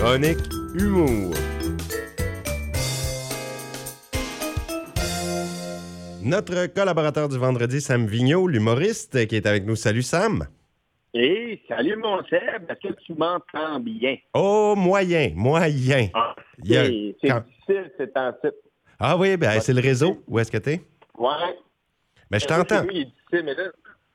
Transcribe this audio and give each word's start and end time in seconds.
Chronique 0.00 0.38
Humour. 0.80 1.34
Notre 6.22 6.68
collaborateur 6.68 7.28
du 7.28 7.36
vendredi, 7.36 7.82
Sam 7.82 8.06
Vigneault, 8.06 8.48
l'humoriste, 8.48 9.26
qui 9.26 9.36
est 9.36 9.44
avec 9.44 9.66
nous. 9.66 9.76
Salut 9.76 10.00
Sam. 10.00 10.46
Hey, 11.12 11.60
salut 11.68 11.96
mon 11.96 12.24
Seb, 12.30 12.70
est-ce 12.70 12.88
que 12.88 12.94
tu 13.04 13.12
m'entends 13.12 13.78
bien? 13.80 14.16
Oh, 14.32 14.72
moyen, 14.74 15.32
moyen. 15.36 16.08
Ah, 16.14 16.34
c'est 16.66 17.14
quand- 17.22 17.44
difficile, 17.44 17.92
c'est 17.98 18.16
en 18.16 18.32
site. 18.42 18.54
Ah 18.98 19.18
oui, 19.18 19.36
ben, 19.36 19.60
c'est 19.60 19.74
le 19.74 19.82
réseau. 19.82 20.22
Où 20.26 20.38
est-ce 20.38 20.50
que 20.50 20.56
t'es? 20.56 20.80
Ouais. 21.18 21.58
Ben, 22.30 22.40
je 22.40 22.46
t'entends. 22.46 22.86
Oui, 22.88 23.12
mais 23.32 23.42
là, 23.54 23.64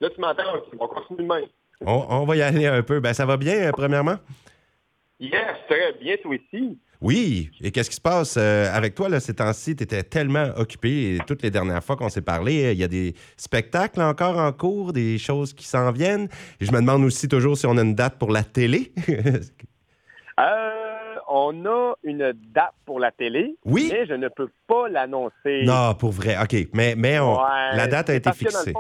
là 0.02 0.10
tu 0.10 0.20
m'entends, 0.20 0.44
on 0.80 0.88
continue 0.88 1.20
de 1.22 1.32
même. 1.32 1.46
On, 1.82 2.08
on 2.10 2.26
va 2.26 2.36
y 2.38 2.42
aller 2.42 2.66
un 2.66 2.82
peu. 2.82 3.00
Ben, 3.00 3.14
ça 3.14 3.28
va 3.28 3.38
bien, 3.38 3.68
euh, 3.68 3.72
premièrement? 3.72 4.16
Yes, 5.20 5.56
très 5.70 5.94
bien, 5.94 6.16
toi 6.22 6.36
aussi. 6.36 6.78
Oui. 7.02 7.50
Et 7.62 7.72
qu'est-ce 7.72 7.90
qui 7.90 7.96
se 7.96 8.02
passe 8.02 8.36
euh, 8.38 8.68
avec 8.74 8.96
toi, 8.96 9.08
là, 9.10 9.20
ces 9.20 9.34
temps-ci? 9.36 9.76
Tu 9.76 9.84
étais 9.84 10.04
tellement 10.04 10.48
occupé. 10.58 11.16
Et 11.16 11.20
toutes 11.26 11.42
les 11.44 11.52
dernières 11.52 11.84
fois 11.84 11.96
qu'on 11.96 12.10
s'est 12.10 12.22
parlé, 12.22 12.66
euh, 12.66 12.72
il 12.74 12.80
y 12.80 12.84
a 12.84 12.88
des 12.88 13.14
spectacles 13.38 14.02
encore 14.02 14.38
en 14.38 14.52
cours, 14.52 14.92
des 14.94 15.18
choses 15.18 15.54
qui 15.54 15.66
s'en 15.66 15.92
viennent. 15.92 16.28
Et 16.60 16.66
je 16.66 16.72
me 16.72 16.80
demande 16.80 17.04
aussi 17.04 17.28
toujours 17.28 17.58
si 17.58 17.66
on 17.66 17.78
a 17.78 17.82
une 17.82 17.96
date 17.96 18.18
pour 18.18 18.32
la 18.32 18.44
télé. 18.44 18.92
Euh, 20.38 21.16
on 21.30 21.66
a 21.66 21.94
une 22.04 22.34
date 22.54 22.74
pour 22.86 23.00
la 23.00 23.12
télé, 23.12 23.56
Oui. 23.64 23.90
mais 23.90 24.06
je 24.06 24.14
ne 24.14 24.28
peux 24.28 24.50
pas 24.68 24.90
l'annoncer. 24.90 25.64
non, 25.64 25.94
pour 25.98 26.12
vrai. 26.12 26.36
OK. 26.42 26.68
Mais, 26.74 26.94
mais 26.98 27.20
on- 27.20 27.38
Ouais, 27.38 27.76
la 27.78 27.88
date 27.88 28.10
a 28.10 28.16
été 28.16 28.32
fixée. 28.34 28.74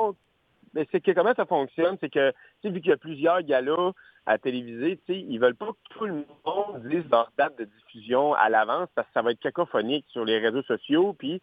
c'est 0.91 1.01
que 1.01 1.11
comment 1.11 1.33
ça 1.33 1.45
fonctionne, 1.45 1.95
c'est 2.01 2.11
que 2.11 2.33
vu 2.65 2.81
qu'il 2.81 2.89
y 2.89 2.93
a 2.93 2.97
plusieurs 2.97 3.41
galas 3.43 3.91
à 4.25 4.37
téléviser, 4.37 4.99
tu 5.05 5.13
sais, 5.13 5.19
ils 5.19 5.39
veulent 5.39 5.55
pas 5.55 5.67
que 5.67 5.97
tout 5.97 6.05
le 6.05 6.25
monde 6.45 6.81
dise 6.89 7.03
leur 7.11 7.31
date 7.37 7.57
de 7.59 7.65
diffusion 7.65 8.33
à 8.33 8.49
l'avance 8.49 8.89
parce 8.95 9.07
que 9.07 9.13
ça 9.13 9.21
va 9.21 9.31
être 9.31 9.39
cacophonique 9.39 10.05
sur 10.09 10.25
les 10.25 10.39
réseaux 10.39 10.63
sociaux, 10.63 11.15
puis 11.17 11.41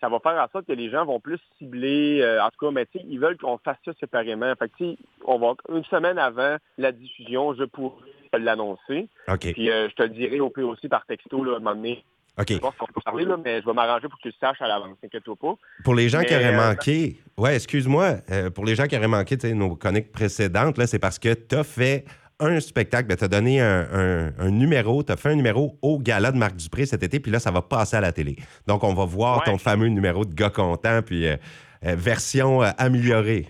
ça 0.00 0.08
va 0.08 0.18
faire 0.18 0.42
en 0.42 0.48
sorte 0.50 0.66
que 0.66 0.72
les 0.72 0.90
gens 0.90 1.04
vont 1.04 1.20
plus 1.20 1.38
cibler, 1.58 2.20
euh, 2.22 2.42
en 2.42 2.48
tout 2.50 2.66
cas, 2.66 2.72
mais 2.72 2.86
tu 2.86 2.98
sais, 2.98 3.04
ils 3.08 3.20
veulent 3.20 3.36
qu'on 3.36 3.58
fasse 3.58 3.76
ça 3.84 3.92
séparément. 4.00 4.52
Fait 4.58 4.68
que 4.68 4.76
tu 4.76 4.84
sais, 4.84 4.98
on 5.24 5.38
va 5.38 5.54
une 5.68 5.84
semaine 5.84 6.18
avant 6.18 6.56
la 6.78 6.92
diffusion, 6.92 7.54
je 7.54 7.64
pourrais 7.64 8.02
te 8.32 8.38
l'annoncer, 8.38 9.08
OK. 9.28 9.52
puis 9.52 9.70
euh, 9.70 9.88
je 9.90 9.94
te 9.94 10.02
le 10.02 10.08
dirai 10.08 10.40
au 10.40 10.50
pire 10.50 10.68
aussi 10.68 10.88
par 10.88 11.06
texto 11.06 11.44
là, 11.44 11.54
à 11.54 11.56
un 11.56 11.58
moment 11.58 11.76
donné. 11.76 12.04
OK. 12.38 12.46
Je 12.48 12.54
sais 12.54 12.60
pas 12.60 12.70
si 12.70 12.82
on 12.82 12.86
peut 12.86 13.00
parler, 13.04 13.24
là, 13.26 13.36
mais 13.44 13.60
je 13.60 13.66
vais 13.66 13.74
m'arranger 13.74 14.08
pour 14.08 14.16
que 14.18 14.22
tu 14.22 14.28
le 14.28 14.34
saches 14.40 14.60
à 14.62 14.66
l'avance, 14.66 14.96
t'inquiète-toi 15.02 15.36
pas. 15.36 15.54
Pour 15.84 15.94
les 15.94 16.08
gens 16.08 16.20
Mais, 16.20 16.26
qui 16.26 16.34
auraient 16.34 16.54
euh, 16.54 16.68
manqué, 16.70 17.20
ouais, 17.36 17.56
excuse-moi, 17.56 18.16
euh, 18.30 18.50
pour 18.50 18.64
les 18.64 18.74
gens 18.74 18.86
qui 18.86 18.96
auraient 18.96 19.06
manqué 19.06 19.36
tu 19.36 19.48
sais, 19.48 19.54
nos 19.54 19.76
chroniques 19.76 20.10
précédentes, 20.10 20.78
là, 20.78 20.86
c'est 20.86 20.98
parce 20.98 21.18
que 21.18 21.34
tu 21.34 21.54
as 21.54 21.64
fait 21.64 22.06
un 22.42 22.60
spectacle, 22.60 23.14
tu 23.16 23.24
as 23.24 23.28
donné 23.28 23.60
un, 23.60 23.86
un- 23.92 24.32
un 24.38 24.50
numéro, 24.50 25.02
tu 25.02 25.12
as 25.12 25.16
fait 25.16 25.30
un 25.30 25.34
numéro 25.36 25.78
au 25.82 25.98
gala 25.98 26.32
de 26.32 26.36
Marc 26.36 26.56
Dupré 26.56 26.86
cet 26.86 27.02
été, 27.02 27.20
puis 27.20 27.30
là, 27.32 27.38
ça 27.38 27.50
va 27.50 27.62
passer 27.62 27.96
à 27.96 28.00
la 28.00 28.12
télé. 28.12 28.36
Donc, 28.66 28.84
on 28.84 28.94
va 28.94 29.04
voir 29.04 29.38
Ouais. 29.38 29.44
ton 29.46 29.58
fameux 29.58 29.88
numéro 29.88 30.24
de 30.24 30.34
gars 30.34 30.50
content, 30.50 31.00
puis 31.04 31.26
euh, 31.28 31.36
euh, 31.84 31.94
version 31.96 32.62
euh, 32.62 32.70
améliorée. 32.78 33.48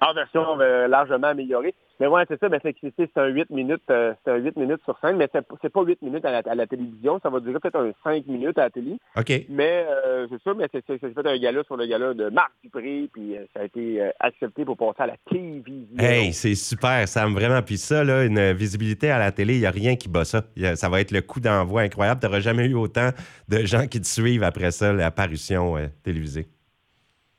En 0.00 0.12
version 0.14 0.60
euh, 0.60 0.88
largement 0.88 1.28
améliorée. 1.28 1.74
Mais 2.02 2.08
ouais, 2.08 2.24
c'est 2.26 2.40
ça, 2.40 2.48
ben, 2.48 2.58
c'est, 2.64 2.72
que 2.72 2.78
c'est- 2.82 2.92
c'est 3.14 3.20
un 3.20 3.28
8 3.28 3.48
minutes, 3.50 3.82
euh, 3.90 4.12
c'est 4.24 4.32
un 4.32 4.36
8 4.36 4.56
minutes 4.56 4.80
sur 4.82 4.98
scène, 4.98 5.18
mais 5.18 5.28
c'est, 5.32 5.46
c'est 5.62 5.72
pas 5.72 5.82
8 5.84 6.02
minutes 6.02 6.24
à 6.24 6.32
la, 6.32 6.38
à 6.50 6.54
la 6.56 6.66
télévision, 6.66 7.20
ça 7.22 7.30
va 7.30 7.38
durer 7.38 7.60
peut-être 7.60 7.76
un 7.78 7.92
5 8.02 8.26
minutes 8.26 8.58
à 8.58 8.62
la 8.62 8.70
télé. 8.70 8.96
OK. 9.16 9.32
Mais 9.48 9.86
euh, 9.88 10.26
c'est 10.28 10.42
ça, 10.42 10.52
mais 10.52 10.66
c'est, 10.72 10.82
c'est, 10.84 10.98
c'est 11.00 11.14
fait 11.14 11.28
un 11.28 11.38
gala 11.38 11.62
sur 11.62 11.76
le 11.76 11.86
gala 11.86 12.12
de 12.12 12.28
Marc 12.30 12.50
Dupré, 12.64 13.08
puis 13.12 13.36
euh, 13.36 13.44
ça 13.54 13.60
a 13.60 13.64
été 13.66 14.02
accepté 14.18 14.64
pour 14.64 14.76
passer 14.76 15.02
à 15.02 15.06
la 15.06 15.16
télévision. 15.30 15.96
Hey, 15.98 16.32
c'est 16.32 16.56
super, 16.56 17.06
Sam, 17.06 17.34
vraiment. 17.34 17.62
Puis 17.62 17.78
ça, 17.78 18.02
là, 18.02 18.24
une 18.24 18.50
visibilité 18.52 19.10
à 19.12 19.20
la 19.20 19.30
télé, 19.30 19.54
il 19.54 19.60
n'y 19.60 19.66
a 19.66 19.70
rien 19.70 19.94
qui 19.94 20.08
bat 20.08 20.24
ça. 20.24 20.42
A- 20.60 20.74
Ça 20.74 20.88
va 20.88 21.00
être 21.00 21.12
le 21.12 21.20
coup 21.20 21.38
d'envoi 21.38 21.82
incroyable. 21.82 22.20
Tu 22.20 22.26
n'auras 22.26 22.40
jamais 22.40 22.66
eu 22.66 22.74
autant 22.74 23.10
de 23.48 23.58
gens 23.58 23.86
qui 23.86 24.00
te 24.00 24.06
suivent 24.08 24.42
après 24.42 24.72
ça, 24.72 24.92
l'apparition 24.92 25.76
télévisée. 26.02 26.46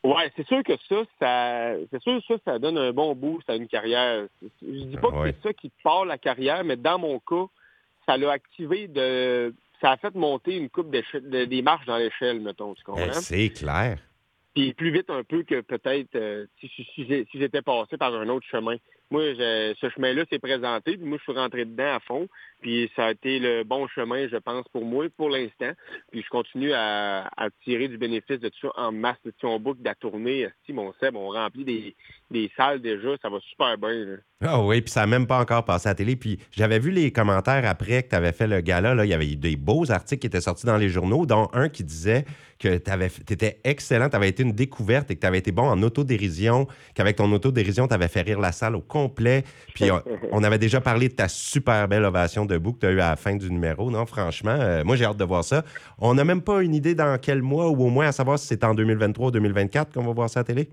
Ouais, 0.03 0.29
c'est 0.35 0.45
sûr 0.47 0.61
que 0.63 0.73
ça, 0.89 1.03
ça 1.19 1.75
c'est 1.91 2.01
sûr 2.01 2.19
que 2.19 2.33
ça, 2.35 2.39
ça 2.45 2.59
donne 2.59 2.77
un 2.77 2.91
bon 2.91 3.15
boost 3.15 3.49
à 3.49 3.55
une 3.55 3.67
carrière. 3.67 4.27
Je 4.61 4.83
dis 4.83 4.97
pas 4.97 5.09
Ouais. 5.09 5.31
que 5.31 5.37
c'est 5.41 5.47
ça 5.49 5.53
qui 5.53 5.71
part 5.83 6.03
la 6.05 6.17
carrière, 6.17 6.63
mais 6.65 6.75
dans 6.75 6.99
mon 6.99 7.19
cas, 7.19 7.45
ça 8.05 8.17
l'a 8.17 8.31
activé 8.31 8.87
de. 8.87 9.53
Ça 9.81 9.91
a 9.91 9.97
fait 9.97 10.13
monter 10.15 10.55
une 10.57 10.69
coupe 10.69 10.89
de- 10.91 11.45
des 11.45 11.61
marches 11.61 11.85
dans 11.85 11.97
l'échelle, 11.97 12.39
mettons, 12.41 12.73
tu 12.73 12.83
comprends? 12.83 13.01
Eh, 13.05 13.11
c'est 13.13 13.49
clair. 13.49 13.97
Puis 14.53 14.73
plus 14.73 14.91
vite 14.91 15.09
un 15.09 15.23
peu 15.23 15.43
que 15.43 15.61
peut-être 15.61 16.15
euh, 16.15 16.45
si 16.59 16.69
j'étais 17.33 17.61
passé 17.61 17.97
par 17.97 18.13
un 18.13 18.27
autre 18.29 18.45
chemin. 18.47 18.75
Moi, 19.11 19.21
ce 19.35 19.89
chemin-là 19.95 20.23
s'est 20.29 20.39
présenté, 20.39 20.97
puis 20.97 21.05
moi, 21.05 21.17
je 21.17 21.23
suis 21.23 21.39
rentré 21.39 21.65
dedans 21.65 21.95
à 21.95 21.99
fond. 21.99 22.27
Puis 22.61 22.89
ça 22.95 23.07
a 23.07 23.11
été 23.11 23.39
le 23.39 23.63
bon 23.63 23.87
chemin, 23.89 24.27
je 24.29 24.37
pense, 24.37 24.65
pour 24.71 24.85
moi, 24.85 25.05
pour 25.17 25.29
l'instant. 25.29 25.71
Puis 26.11 26.23
je 26.23 26.29
continue 26.29 26.71
à, 26.73 27.29
tirer 27.63 27.89
du 27.89 27.97
bénéfice 27.97 28.39
de 28.39 28.49
tout 28.49 28.67
ça 28.67 28.71
en 28.75 28.91
masse. 28.91 29.17
Si 29.37 29.45
on 29.45 29.59
boucle 29.59 29.81
de 29.81 29.85
la 29.85 29.95
tournée, 29.95 30.47
si 30.65 30.71
mon 30.71 30.93
Seb, 30.99 31.15
on 31.15 31.29
remplit 31.29 31.65
des, 31.65 31.95
des 32.31 32.49
salles 32.55 32.81
déjà, 32.81 33.09
ça 33.21 33.29
va 33.29 33.39
super 33.41 33.77
bien. 33.77 34.17
Ah 34.41 34.61
oui, 34.61 34.81
puis 34.81 34.91
ça 34.91 35.01
n'a 35.01 35.07
même 35.07 35.27
pas 35.27 35.39
encore 35.39 35.65
passé 35.65 35.87
à 35.87 35.91
la 35.91 35.95
télé. 35.95 36.15
Puis 36.15 36.39
j'avais 36.51 36.79
vu 36.79 36.91
les 36.91 37.11
commentaires 37.11 37.65
après 37.65 38.03
que 38.03 38.09
tu 38.09 38.15
avais 38.15 38.31
fait 38.31 38.47
le 38.47 38.61
gala. 38.61 38.95
Là, 38.95 39.05
il 39.05 39.09
y 39.09 39.13
avait 39.13 39.29
eu 39.29 39.35
des 39.35 39.57
beaux 39.57 39.91
articles 39.91 40.21
qui 40.21 40.27
étaient 40.27 40.41
sortis 40.41 40.65
dans 40.65 40.77
les 40.77 40.89
journaux, 40.89 41.25
dont 41.25 41.49
un 41.53 41.67
qui 41.67 41.83
disait 41.83 42.25
que 42.59 42.77
tu 42.77 43.33
étais 43.33 43.59
excellent, 43.63 44.09
tu 44.09 44.15
avais 44.15 44.29
été 44.29 44.43
une 44.43 44.53
découverte 44.53 45.11
et 45.11 45.15
que 45.15 45.21
tu 45.21 45.27
avais 45.27 45.39
été 45.39 45.51
bon 45.51 45.63
en 45.63 45.81
autodérision, 45.83 46.67
qu'avec 46.95 47.17
ton 47.17 47.31
autodérision, 47.31 47.87
tu 47.87 47.93
avais 47.93 48.07
fait 48.07 48.21
rire 48.21 48.39
la 48.39 48.53
salle 48.53 48.75
au 48.75 48.81
complet. 48.93 49.43
Puis 49.73 49.91
on, 49.91 50.01
on 50.31 50.43
avait 50.43 50.59
déjà 50.59 50.79
parlé 50.79 51.09
de 51.09 51.13
ta 51.13 51.27
super 51.27 51.87
belle 51.87 52.05
ovation 52.05 52.45
debout 52.45 52.73
que 52.73 52.79
tu 52.79 52.85
as 52.85 52.91
eu 52.91 53.01
à 53.01 53.09
la 53.09 53.15
fin 53.15 53.35
du 53.35 53.51
numéro. 53.51 53.89
Non, 53.91 54.05
franchement, 54.05 54.55
euh, 54.57 54.83
moi 54.85 54.95
j'ai 54.95 55.05
hâte 55.05 55.17
de 55.17 55.25
voir 55.25 55.43
ça. 55.43 55.63
On 55.97 56.13
n'a 56.13 56.23
même 56.23 56.41
pas 56.41 56.61
une 56.61 56.75
idée 56.75 56.95
dans 56.95 57.17
quel 57.19 57.41
mois 57.41 57.69
ou 57.69 57.83
au 57.83 57.89
moins 57.89 58.07
à 58.07 58.11
savoir 58.11 58.37
si 58.39 58.47
c'est 58.47 58.63
en 58.63 58.73
2023 58.73 59.27
ou 59.27 59.31
2024 59.31 59.93
qu'on 59.93 60.03
va 60.03 60.13
voir 60.13 60.29
ça 60.29 60.41
à 60.41 60.43
la 60.43 60.45
télé? 60.45 60.69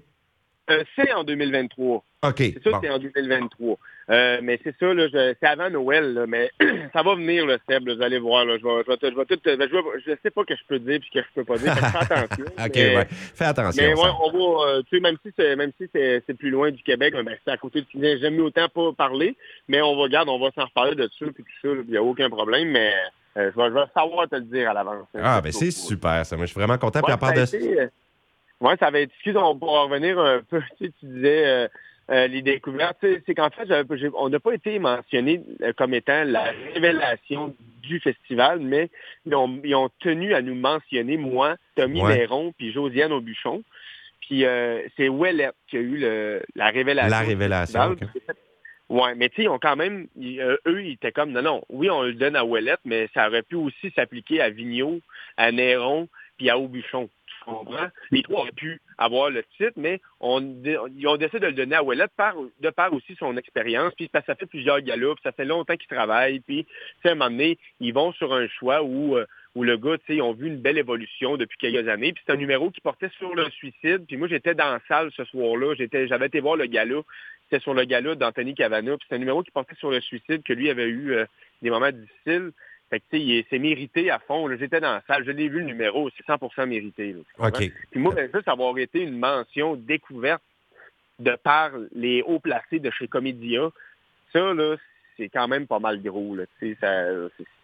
Euh, 0.70 0.84
c'est 0.96 1.12
en 1.12 1.24
2023. 1.24 2.04
OK. 2.22 2.34
C'est 2.38 2.62
ça, 2.62 2.70
bon. 2.70 2.78
c'est 2.82 2.90
en 2.90 2.98
2023. 2.98 3.78
Euh, 4.10 4.40
mais 4.42 4.60
c'est 4.64 4.74
ça, 4.78 4.92
là, 4.92 5.06
je- 5.08 5.34
c'est 5.40 5.46
avant 5.46 5.70
Noël, 5.70 6.12
là, 6.14 6.26
mais 6.26 6.50
ça 6.92 7.02
va 7.02 7.14
venir, 7.14 7.46
le 7.46 7.58
Seb, 7.68 7.86
là, 7.86 7.94
vous 7.94 8.02
allez 8.02 8.18
voir. 8.18 8.44
Là, 8.44 8.56
je, 8.58 8.64
vais, 8.64 8.82
je, 8.84 8.90
vais 8.90 8.96
te- 8.96 9.10
je 9.10 9.16
vais 9.16 9.24
tout, 9.24 9.36
te- 9.36 9.56
ben, 9.56 9.68
je, 9.70 9.74
vais- 9.76 10.00
je 10.06 10.12
sais 10.22 10.30
pas 10.30 10.44
que 10.44 10.54
je 10.54 10.62
peux 10.68 10.78
dire 10.80 10.98
puis 11.00 11.10
que 11.14 11.20
je 11.20 11.26
peux 11.34 11.44
pas 11.44 11.56
dire. 11.58 11.74
que 11.74 11.80
fais 11.80 11.98
attention. 12.14 12.44
OK, 12.58 12.70
mais, 12.74 12.96
ouais. 12.96 13.06
Fais 13.10 13.44
attention. 13.44 13.82
Mais 13.82 13.94
ouais, 13.94 14.10
on 14.22 14.30
va, 14.32 14.68
euh, 14.68 14.82
tu 14.90 14.96
sais, 14.96 15.00
même 15.00 15.16
si 15.24 15.32
c'est 15.38 15.56
même 15.56 15.70
si 15.80 15.88
c'est 15.94 16.22
c'est 16.26 16.34
plus 16.34 16.50
loin 16.50 16.70
du 16.70 16.82
Québec, 16.82 17.14
ben, 17.14 17.36
c'est 17.44 17.52
à 17.52 17.56
côté 17.56 17.80
de 17.82 17.86
J'aime 18.18 18.34
mieux 18.34 18.44
autant 18.44 18.68
pas 18.68 18.92
parler, 18.92 19.36
mais 19.68 19.80
on 19.80 19.94
va 19.96 20.02
regarder, 20.02 20.30
on 20.30 20.40
va 20.40 20.50
s'en 20.56 20.64
reparler 20.66 20.94
de 20.96 21.08
ça 21.18 21.26
puis 21.34 21.44
tout 21.44 21.68
ça, 21.68 21.74
il 21.86 21.90
n'y 21.90 21.96
a 21.96 22.02
aucun 22.02 22.28
problème, 22.28 22.68
mais 22.70 22.92
euh, 23.36 23.50
je, 23.54 23.56
vais, 23.60 23.68
je 23.68 23.74
vais 23.74 23.84
savoir 23.94 24.28
te 24.28 24.34
le 24.34 24.42
dire 24.42 24.70
à 24.70 24.74
l'avance. 24.74 25.06
Ah, 25.14 25.40
ben 25.40 25.52
c'est 25.52 25.70
super, 25.70 26.26
ça. 26.26 26.36
Moi, 26.36 26.46
je 26.46 26.50
suis 26.50 26.58
vraiment 26.60 26.78
content. 26.78 27.00
Puis 27.00 27.12
à 27.12 27.16
part 27.16 27.30
a 27.30 27.34
de... 27.34 27.42
été, 27.42 27.76
ouais, 28.60 28.76
ça 28.78 28.86
avait 28.86 29.04
été, 29.04 29.12
excuse, 29.14 29.36
on 29.36 29.58
pourra 29.58 29.84
revenir 29.84 30.18
un 30.18 30.40
peu, 30.42 30.60
tu, 30.78 30.86
sais, 30.86 30.92
tu 31.00 31.06
disais 31.06 31.46
euh, 31.46 31.68
euh, 32.10 32.26
les 32.26 32.42
découvertes, 32.42 33.04
c'est 33.26 33.34
qu'en 33.34 33.50
fait, 33.50 33.68
on 34.14 34.28
n'a 34.28 34.40
pas 34.40 34.52
été 34.52 34.78
mentionné 34.78 35.42
euh, 35.62 35.72
comme 35.76 35.94
étant 35.94 36.24
la 36.24 36.52
révélation 36.74 37.54
du 37.82 38.00
festival, 38.00 38.58
mais 38.58 38.90
ils 39.26 39.34
ont, 39.34 39.60
ils 39.62 39.74
ont 39.76 39.90
tenu 40.00 40.34
à 40.34 40.42
nous 40.42 40.56
mentionner, 40.56 41.16
moi, 41.16 41.56
Tommy 41.76 42.02
Ouais. 42.02 42.18
Néron, 42.18 42.52
puis 42.56 42.72
Josiane 42.72 43.12
Aubuchon. 43.12 43.62
Puis 44.22 44.44
euh, 44.44 44.82
c'est 44.96 45.08
Ouellette 45.08 45.54
qui 45.68 45.76
a 45.76 45.80
eu 45.80 45.98
le, 45.98 46.42
la 46.54 46.68
révélation. 46.68 47.10
La 47.10 47.20
révélation. 47.20 47.96
Ouais, 48.88 49.14
mais 49.14 49.28
tu 49.28 49.36
sais, 49.36 49.42
ils 49.44 49.48
ont 49.48 49.60
quand 49.60 49.76
même, 49.76 50.08
ils, 50.16 50.40
euh, 50.40 50.56
eux, 50.66 50.82
ils 50.84 50.94
étaient 50.94 51.12
comme, 51.12 51.30
non, 51.30 51.42
non, 51.42 51.62
oui, 51.68 51.88
on 51.90 52.02
le 52.02 52.14
donne 52.14 52.34
à 52.34 52.44
Ouellette, 52.44 52.80
mais 52.84 53.08
ça 53.14 53.28
aurait 53.28 53.42
pu 53.42 53.54
aussi 53.54 53.92
s'appliquer 53.94 54.40
à 54.40 54.50
Vigneault, 54.50 54.98
à 55.36 55.52
Néron, 55.52 56.08
puis 56.36 56.50
à 56.50 56.58
Aubuchon. 56.58 57.08
Les 58.10 58.22
trois 58.22 58.40
auraient 58.42 58.52
pu 58.52 58.80
avoir 58.98 59.30
le 59.30 59.42
titre, 59.56 59.72
mais 59.76 60.00
on, 60.20 60.40
dé- 60.40 60.78
ils 60.96 61.06
ont 61.08 61.16
décidé 61.16 61.40
de 61.40 61.46
le 61.46 61.52
donner 61.52 61.76
à 61.76 61.82
Ouellette 61.82 62.10
de 62.60 62.70
par 62.70 62.92
aussi 62.92 63.14
son 63.16 63.36
expérience, 63.36 63.94
puis 63.94 64.10
ça 64.12 64.22
fait 64.22 64.46
plusieurs 64.46 64.80
galas, 64.80 65.14
puis 65.14 65.22
ça 65.22 65.32
fait 65.32 65.44
longtemps 65.44 65.76
qu'ils 65.76 65.88
travaillent, 65.88 66.40
puis 66.40 66.66
à 67.04 67.10
un 67.10 67.14
moment 67.14 67.30
donné, 67.30 67.58
ils 67.80 67.94
vont 67.94 68.12
sur 68.12 68.32
un 68.32 68.46
choix 68.48 68.82
où, 68.82 69.16
euh, 69.16 69.26
le 69.56 69.76
gars, 69.76 69.96
tu 70.06 70.20
ont 70.20 70.32
vu 70.32 70.46
une 70.48 70.60
belle 70.60 70.78
évolution 70.78 71.36
depuis 71.36 71.58
quelques 71.58 71.88
années, 71.88 72.12
puis 72.12 72.22
c'est 72.26 72.32
un 72.32 72.36
numéro 72.36 72.70
qui 72.70 72.80
portait 72.80 73.10
sur 73.18 73.34
le 73.34 73.48
suicide, 73.50 74.04
puis 74.06 74.16
moi, 74.16 74.28
j'étais 74.28 74.54
dans 74.54 74.70
la 74.70 74.80
salle 74.86 75.10
ce 75.16 75.24
soir-là, 75.24 75.74
j'avais 75.74 76.26
été 76.26 76.40
voir 76.40 76.56
le 76.56 76.66
gala, 76.66 77.00
c'était 77.44 77.62
sur 77.62 77.74
le 77.74 77.84
gala 77.84 78.14
d'Anthony 78.14 78.54
Cavana, 78.54 78.96
puis 78.96 79.06
c'est 79.08 79.16
un 79.16 79.18
numéro 79.18 79.42
qui 79.42 79.50
portait 79.50 79.74
sur 79.76 79.90
le 79.90 80.00
suicide, 80.00 80.42
que 80.44 80.52
lui 80.52 80.70
avait 80.70 80.86
eu 80.88 81.14
euh, 81.14 81.24
des 81.62 81.70
moments 81.70 81.90
difficiles, 81.90 82.52
fait 82.90 83.00
que, 83.00 83.44
c'est 83.48 83.58
mérité 83.58 84.10
à 84.10 84.18
fond. 84.18 84.48
J'étais 84.56 84.80
dans 84.80 84.92
la 84.92 85.02
salle, 85.06 85.24
je 85.24 85.30
l'ai 85.30 85.48
vu 85.48 85.60
le 85.60 85.66
numéro, 85.66 86.10
c'est 86.16 86.26
100% 86.26 86.66
mérité. 86.66 87.12
là. 87.12 87.20
Puis 87.90 88.00
moi, 88.00 88.14
ben, 88.14 88.28
juste 88.34 88.48
avoir 88.48 88.76
été 88.78 89.00
une 89.00 89.18
mention 89.18 89.76
découverte 89.76 90.42
de 91.20 91.36
par 91.36 91.70
les 91.94 92.22
hauts 92.22 92.40
placés 92.40 92.80
de 92.80 92.90
chez 92.90 93.06
Comédia, 93.06 93.70
ça, 94.32 94.54
là, 94.54 94.76
c'est 95.20 95.28
quand 95.28 95.48
même 95.48 95.66
pas 95.66 95.78
mal 95.78 96.02
gros. 96.02 96.36
C'est 96.58 96.76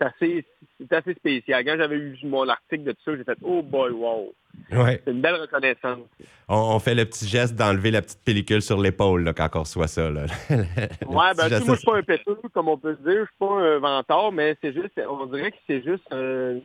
assez, 0.01 0.45
assez 0.91 1.15
spécial. 1.15 1.65
Quand 1.65 1.77
j'avais 1.79 1.97
eu 1.97 2.19
mon 2.25 2.49
article 2.49 2.85
de 2.85 2.93
tout 2.93 2.99
ça, 3.05 3.17
j'ai 3.17 3.25
fait 3.25 3.39
Oh 3.43 3.63
boy, 3.63 3.93
wow! 3.93 4.35
Ouais. 4.73 5.01
C'est 5.05 5.13
une 5.13 5.21
belle 5.21 5.37
reconnaissance. 5.37 6.01
On, 6.49 6.79
fait 6.79 6.95
le 6.95 7.05
petit 7.05 7.27
geste 7.27 7.55
d'enlever 7.55 7.91
la 7.91 8.03
petite 8.03 8.23
pellicule 8.25 8.63
sur 8.63 8.81
l'épaule 8.81 9.33
quand 9.35 9.49
on 9.55 9.61
reçoit 9.61 9.87
ça. 9.89 10.11
Là. 10.11 10.27
ouais, 10.51 10.67
ben, 11.09 11.49
moi, 11.49 11.49
je 11.49 11.75
suis 11.75 11.85
pas 11.85 11.97
un 11.97 12.03
péteux, 12.03 12.39
comme 12.53 12.69
on 12.69 12.79
peut 12.79 12.97
se 12.97 13.09
dire. 13.09 13.21
Je 13.21 13.27
suis 13.27 13.39
pas 13.39 13.61
un 13.61 13.79
ventard, 13.79 14.33
mais 14.33 14.57
c'est 14.61 14.73
juste, 14.73 15.01
on 15.09 15.27
dirait 15.27 15.51
que 15.51 15.57
c'est 15.67 15.83
juste, 15.83 16.05
euh, 16.13 16.61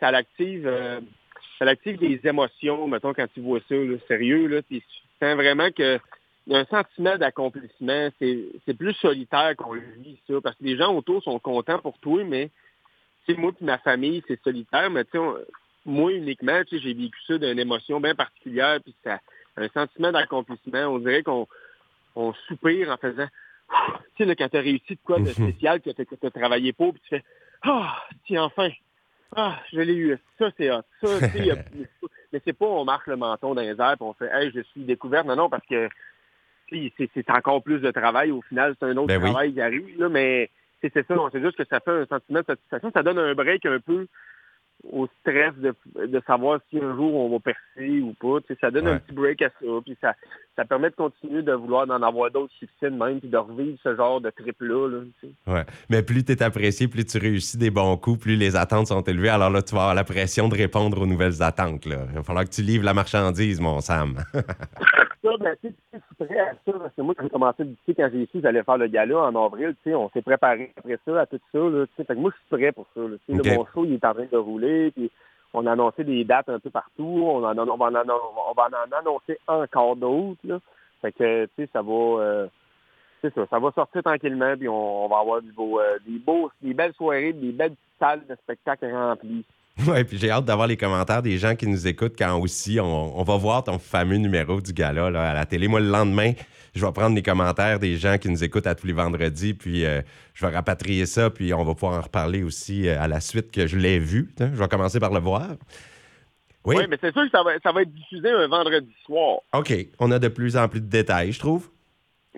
ça 0.00 0.10
l'active, 0.10 0.66
euh, 0.66 1.00
ça 1.58 1.64
l'active 1.64 1.98
des 1.98 2.20
émotions, 2.24 2.86
mettons, 2.88 3.14
quand 3.14 3.26
tu 3.32 3.40
vois 3.40 3.60
ça, 3.68 3.74
là, 3.74 3.96
sérieux, 4.08 4.46
là. 4.46 4.62
Tu 4.62 4.82
sens 5.20 5.34
vraiment 5.34 5.70
que 5.70 5.98
il 6.46 6.52
y 6.52 6.56
a 6.56 6.60
un 6.60 6.64
sentiment 6.66 7.16
d'accomplissement. 7.16 8.08
C'est 8.18 8.74
plus 8.78 8.94
solitaire 8.94 9.54
qu'on 9.56 9.74
le 9.74 9.82
vit, 9.98 10.18
ça, 10.28 10.34
parce 10.42 10.56
que 10.56 10.64
les 10.64 10.76
gens 10.76 10.94
autour 10.94 11.22
sont 11.22 11.38
contents 11.38 11.78
pour 11.78 11.98
toi, 11.98 12.22
mais 12.24 12.50
moi 13.36 13.52
et 13.60 13.64
ma 13.64 13.78
famille, 13.78 14.22
c'est 14.28 14.40
solitaire, 14.42 14.88
mais 14.90 15.04
tu 15.04 15.12
sais, 15.12 15.24
moi 15.84 16.12
uniquement, 16.12 16.62
tu 16.64 16.76
sais, 16.76 16.82
j'ai 16.82 16.94
vécu 16.94 17.18
ça 17.26 17.38
d'une 17.38 17.58
émotion 17.58 18.00
bien 18.00 18.14
particulière, 18.14 18.78
puis 18.82 18.94
ça 19.02 19.18
un 19.56 19.68
sentiment 19.68 20.12
d'accomplissement. 20.12 20.86
On 20.86 20.98
dirait 20.98 21.22
qu'on 21.22 21.46
on 22.14 22.32
soupire 22.46 22.90
en 22.90 22.96
faisant 22.96 23.28
tu 24.16 24.24
sais, 24.24 24.36
quand 24.36 24.48
tu 24.48 24.56
as 24.56 24.60
réussi 24.60 24.94
de 24.94 25.00
quoi 25.04 25.18
de 25.18 25.24
mhm. 25.24 25.32
spécial 25.32 25.80
que 25.80 25.90
tu 25.90 26.02
as, 26.26 26.30
travaillé 26.30 26.72
pour, 26.72 26.92
puis 26.92 27.02
tu 27.02 27.08
fais 27.16 27.24
Ah, 27.62 28.02
tiens, 28.26 28.44
enfin, 28.44 28.68
ah, 29.34 29.58
je 29.72 29.80
l'ai 29.80 29.94
eu. 29.94 30.18
Ça, 30.38 30.50
c'est 30.56 30.70
hot. 30.70 30.82
Ça, 31.02 31.08
mais 32.32 32.40
c'est 32.44 32.52
pas 32.52 32.66
on 32.66 32.84
marche 32.84 33.06
le 33.06 33.16
menton 33.16 33.54
dans 33.54 33.62
les 33.62 33.80
airs 33.80 33.96
et 34.00 34.02
on 34.02 34.12
fait 34.14 34.30
Hey, 34.32 34.50
je 34.54 34.60
suis 34.60 34.82
découverte. 34.82 35.26
Non, 35.26 35.36
non, 35.36 35.50
parce 35.50 35.66
que 35.66 35.88
c'est 36.70 37.30
encore 37.30 37.62
plus 37.62 37.80
de 37.80 37.90
travail. 37.90 38.30
Au 38.30 38.42
final, 38.42 38.74
c'est 38.78 38.86
un 38.86 38.96
autre 38.96 39.08
ben 39.08 39.20
travail 39.20 39.52
qui 39.52 39.60
arrive, 39.60 39.98
là, 39.98 40.08
mais 40.08 40.50
c'est 40.80 41.06
ça. 41.06 41.14
C'est 41.32 41.42
juste 41.42 41.56
que 41.56 41.64
ça 41.64 41.80
fait 41.80 41.90
un 41.90 42.06
sentiment 42.06 42.40
de 42.40 42.46
satisfaction. 42.46 42.90
Ça 42.92 43.02
donne 43.02 43.18
un 43.18 43.34
break 43.34 43.66
un 43.66 43.80
peu 43.80 44.06
au 44.92 45.08
stress 45.20 45.54
de, 45.56 45.74
de, 46.06 46.22
savoir 46.26 46.60
si 46.70 46.78
un 46.78 46.94
jour 46.94 47.14
on 47.14 47.30
va 47.30 47.40
percer 47.40 48.00
ou 48.00 48.14
pas. 48.20 48.40
Tu 48.40 48.48
sais, 48.48 48.58
ça 48.60 48.70
donne 48.70 48.86
un 48.86 48.98
petit 48.98 49.14
break 49.14 49.42
à 49.42 49.48
ça. 49.48 49.66
Puis 49.84 49.96
ça, 50.00 50.14
ça 50.54 50.64
permet 50.64 50.90
de 50.90 50.94
continuer 50.94 51.42
de 51.42 51.52
vouloir 51.52 51.90
en 51.90 52.02
avoir 52.02 52.30
d'autres 52.30 52.52
succès 52.58 52.90
de 52.90 52.96
même, 52.96 53.20
puis 53.20 53.28
de 53.28 53.36
revivre 53.36 53.78
ce 53.82 53.96
genre 53.96 54.20
de 54.20 54.30
trip-là. 54.30 54.88
Là, 54.88 54.98
tu 55.20 55.28
sais. 55.28 55.52
ouais. 55.52 55.64
Mais 55.88 56.02
plus 56.02 56.24
tu 56.24 56.32
es 56.32 56.42
apprécié, 56.42 56.88
plus 56.88 57.04
tu 57.04 57.18
réussis 57.18 57.58
des 57.58 57.70
bons 57.70 57.96
coups, 57.96 58.20
plus 58.20 58.36
les 58.36 58.54
attentes 58.54 58.88
sont 58.88 59.02
élevées. 59.02 59.30
Alors 59.30 59.50
là, 59.50 59.62
tu 59.62 59.74
vas 59.74 59.82
avoir 59.82 59.94
la 59.94 60.04
pression 60.04 60.48
de 60.48 60.54
répondre 60.54 61.00
aux 61.00 61.06
nouvelles 61.06 61.42
attentes. 61.42 61.86
Là. 61.86 62.06
Il 62.10 62.16
va 62.16 62.22
falloir 62.22 62.44
que 62.44 62.50
tu 62.50 62.62
livres 62.62 62.84
la 62.84 62.94
marchandise, 62.94 63.60
mon 63.60 63.80
Sam. 63.80 64.16
ça, 65.26 65.36
ben, 65.38 65.56
tu 65.60 65.74
sais, 65.92 66.00
prêt 66.24 66.38
à 66.38 66.52
ça. 66.52 66.72
Parce 66.78 66.94
que 66.94 67.02
moi, 67.02 67.14
quand 67.14 67.24
j'ai 67.24 67.30
commencé 67.30 67.64
sais, 67.86 67.94
quand 67.94 68.08
j'ai 68.12 68.26
su 68.26 68.32
que 68.32 68.40
j'allais 68.40 68.62
faire 68.62 68.78
le 68.78 68.86
gala 68.86 69.18
en 69.18 69.46
avril, 69.46 69.74
tu 69.82 69.90
sais, 69.90 69.94
on 69.94 70.08
s'est 70.10 70.22
préparé 70.22 70.72
après 70.76 70.98
ça, 71.04 71.20
à 71.20 71.26
tout 71.26 71.40
ça. 71.52 71.58
Là, 71.58 71.86
fait 71.96 72.04
que 72.04 72.12
moi, 72.14 72.30
je 72.32 72.36
suis 72.36 72.62
prêt 72.62 72.72
pour 72.72 72.86
ça. 72.94 73.00
Là, 73.00 73.16
okay. 73.40 73.56
mon 73.56 73.66
show, 73.66 73.84
il 73.84 73.94
est 73.94 74.04
en 74.04 74.14
train 74.14 74.26
de 74.30 74.36
rouler. 74.36 74.90
Puis 74.92 75.10
on 75.54 75.66
a 75.66 75.72
annoncé 75.72 76.04
des 76.04 76.24
dates 76.24 76.48
un 76.48 76.58
peu 76.58 76.70
partout. 76.70 77.20
On, 77.24 77.44
en, 77.44 77.58
on, 77.58 77.76
va, 77.76 77.86
en, 77.86 78.08
on 78.08 78.52
va 78.54 78.68
en 78.68 78.98
annoncer 78.98 79.38
encore 79.46 79.96
d'autres. 79.96 80.60
Fait 81.02 81.12
que, 81.12 81.46
tu 81.46 81.50
sais, 81.56 81.70
ça 81.72 81.82
va... 81.82 81.92
Euh, 81.92 82.46
c'est 83.22 83.34
ça, 83.34 83.46
ça 83.48 83.58
va 83.58 83.70
sortir 83.72 84.02
tranquillement, 84.02 84.56
puis 84.56 84.68
on, 84.68 85.08
va 85.08 85.18
avoir 85.18 85.40
du 85.40 85.50
beau, 85.52 85.80
euh, 85.80 85.98
des 86.06 86.18
beaux, 86.18 86.50
des 86.60 86.74
belles 86.74 86.92
soirées, 86.94 87.32
des 87.32 87.52
belles 87.52 87.74
salles 87.98 88.26
de 88.28 88.34
spectacle 88.36 88.92
remplies. 88.92 89.44
Oui, 89.86 90.04
puis 90.04 90.18
j'ai 90.18 90.30
hâte 90.30 90.44
d'avoir 90.44 90.66
les 90.66 90.76
commentaires 90.76 91.22
des 91.22 91.36
gens 91.38 91.54
qui 91.54 91.66
nous 91.66 91.86
écoutent 91.86 92.16
quand 92.18 92.38
aussi 92.38 92.80
on, 92.80 93.22
va 93.22 93.36
voir 93.36 93.64
ton 93.64 93.78
fameux 93.78 94.16
numéro 94.16 94.60
du 94.60 94.72
gala 94.72 95.10
là, 95.10 95.30
à 95.30 95.34
la 95.34 95.44
télé. 95.44 95.68
Moi, 95.68 95.80
le 95.80 95.88
lendemain, 95.88 96.32
je 96.74 96.84
vais 96.84 96.92
prendre 96.92 97.14
les 97.14 97.22
commentaires 97.22 97.78
des 97.78 97.96
gens 97.96 98.16
qui 98.16 98.30
nous 98.30 98.42
écoutent 98.42 98.66
à 98.66 98.74
tous 98.74 98.86
les 98.86 98.94
vendredis, 98.94 99.52
puis 99.54 99.84
euh, 99.84 100.00
je 100.34 100.46
vais 100.46 100.52
rapatrier 100.52 101.04
ça, 101.04 101.28
puis 101.28 101.52
on 101.52 101.62
va 101.62 101.74
pouvoir 101.74 101.98
en 101.98 102.02
reparler 102.02 102.42
aussi 102.42 102.88
euh, 102.88 103.00
à 103.00 103.06
la 103.06 103.20
suite 103.20 103.50
que 103.50 103.66
je 103.66 103.76
l'ai 103.76 103.98
vu. 103.98 104.30
Je 104.38 104.44
vais 104.46 104.68
commencer 104.68 104.98
par 104.98 105.12
le 105.12 105.20
voir. 105.20 105.48
Oui, 106.64 106.84
mais 106.88 106.98
c'est 107.00 107.12
sûr 107.12 107.22
que 107.24 107.30
ça 107.30 107.42
va, 107.44 107.52
ça 107.62 107.70
va 107.70 107.82
être 107.82 107.92
diffusé 107.92 108.28
un 108.28 108.48
vendredi 108.48 108.92
soir. 109.04 109.38
OK. 109.54 109.72
On 110.00 110.10
a 110.10 110.18
de 110.18 110.28
plus 110.28 110.56
en 110.56 110.68
plus 110.68 110.80
de 110.80 110.88
détails, 110.88 111.32
je 111.32 111.38
trouve. 111.38 111.68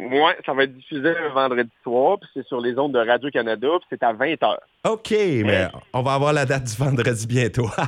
Oui, 0.01 0.31
ça 0.47 0.53
va 0.53 0.63
être 0.63 0.77
diffusé 0.77 1.09
un 1.09 1.31
vendredi 1.31 1.71
soir, 1.83 2.19
puis 2.21 2.31
c'est 2.33 2.47
sur 2.47 2.61
les 2.61 2.79
ondes 2.79 2.93
de 2.93 3.01
Radio-Canada, 3.01 3.69
puis 3.81 3.89
c'est 3.91 4.03
à 4.05 4.13
20h. 4.13 4.57
OK, 4.89 5.11
mais 5.11 5.67
on 5.93 6.03
va 6.03 6.15
avoir 6.15 6.33
la 6.33 6.47
date 6.47 6.65
du 6.65 6.77
vendredi 6.77 7.27
bientôt. 7.27 7.69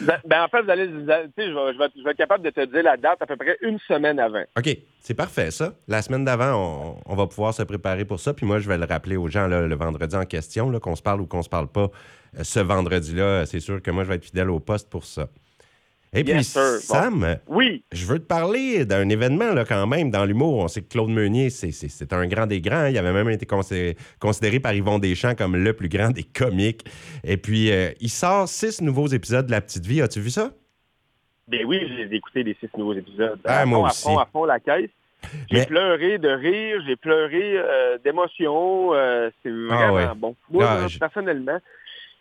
Ben, 0.00 0.18
ben, 0.24 0.44
en 0.44 0.48
fait, 0.48 0.62
vous 0.62 0.70
allez, 0.70 0.86
tu 0.86 0.94
sais, 1.04 1.48
je 1.48 1.52
vais, 1.52 1.72
je, 1.72 2.04
vais, 2.04 2.10
être 2.10 2.16
capable 2.16 2.44
de 2.44 2.50
te 2.50 2.64
dire 2.64 2.82
la 2.82 2.96
date 2.96 3.20
à 3.20 3.26
peu 3.26 3.36
près 3.36 3.56
une 3.62 3.78
semaine 3.88 4.18
avant. 4.20 4.44
OK, 4.56 4.68
c'est 5.00 5.14
parfait, 5.14 5.50
ça. 5.50 5.72
La 5.88 6.00
semaine 6.02 6.24
d'avant, 6.24 7.02
on, 7.04 7.14
va 7.14 7.26
pouvoir 7.26 7.52
se 7.52 7.62
préparer 7.64 8.04
pour 8.04 8.20
ça, 8.20 8.32
puis 8.32 8.46
moi, 8.46 8.60
je 8.60 8.68
vais 8.68 8.78
le 8.78 8.84
rappeler 8.84 9.16
aux 9.16 9.28
gens 9.28 9.48
le 9.48 9.74
vendredi 9.74 10.14
en 10.14 10.24
question, 10.24 10.70
qu'on 10.78 10.94
se 10.94 11.02
parle 11.02 11.20
ou 11.20 11.26
qu'on 11.26 11.42
se 11.42 11.48
parle 11.48 11.68
pas. 11.68 11.90
Euh, 12.36 12.44
ce 12.44 12.60
vendredi-là, 12.60 13.46
c'est 13.46 13.60
sûr 13.60 13.82
que 13.82 13.90
moi, 13.90 14.04
je 14.04 14.08
vais 14.08 14.16
être 14.16 14.24
fidèle 14.24 14.50
au 14.50 14.60
poste 14.60 14.88
pour 14.90 15.04
ça. 15.04 15.28
Et 16.12 16.24
puis, 16.24 16.42
Sam, 16.42 17.36
oui. 17.48 17.84
je 17.92 18.06
veux 18.06 18.18
te 18.18 18.24
parler 18.24 18.86
d'un 18.86 19.08
événement 19.08 19.52
là, 19.52 19.64
quand 19.64 19.86
même 19.86 20.10
dans 20.10 20.24
l'humour. 20.24 20.58
On 20.58 20.68
sait 20.68 20.80
que 20.80 20.88
Claude 20.88 21.10
Meunier, 21.10 21.50
c'est 21.50 22.12
un 22.12 22.26
grand 22.26 22.46
des 22.46 22.60
grands. 22.60 22.86
Il 22.86 22.96
avait 22.96 23.12
même 23.12 23.28
été 23.30 23.46
considéré, 23.46 24.60
par 24.60 24.72
Yvon 24.72 24.98
Deschamps 24.98 25.34
comme 25.34 25.56
le 25.56 25.72
plus 25.74 25.88
grand 25.88 26.10
des 26.10 26.24
comiques. 26.24 26.84
Et 27.24 27.36
puis, 27.36 27.70
euh, 27.70 27.90
il 28.00 28.10
sort 28.10 28.48
six 28.48 28.80
nouveaux 28.80 29.08
épisodes 29.08 29.46
de 29.46 29.50
La 29.50 29.60
Petite 29.60 29.86
Vie. 29.86 30.00
As-tu 30.00 30.20
vu 30.20 30.30
ça? 30.30 30.52
Ben 31.46 31.64
oui, 31.66 31.80
j'ai 31.96 32.14
écouté 32.14 32.42
les 32.42 32.56
six 32.60 32.68
nouveaux 32.76 32.94
épisodes. 32.94 33.38
Ah, 33.44 33.64
moi 33.66 33.88
aussi. 33.88 34.06
À 34.06 34.10
fond, 34.10 34.18
à 34.18 34.26
fond 34.26 34.44
la 34.44 34.60
caisse. 34.60 34.90
J'ai 35.50 35.66
pleuré 35.66 36.18
de 36.18 36.28
rire, 36.28 36.80
j'ai 36.86 36.96
pleuré 36.96 37.58
euh, 37.58 37.98
d'émotion. 38.04 38.94
Euh, 38.94 39.30
c'est 39.42 39.50
ah 39.70 39.90
vraiment 39.90 40.14
bon. 40.14 40.36
Moi, 40.50 40.64
ah, 40.68 40.86
personnellement, 40.98 41.58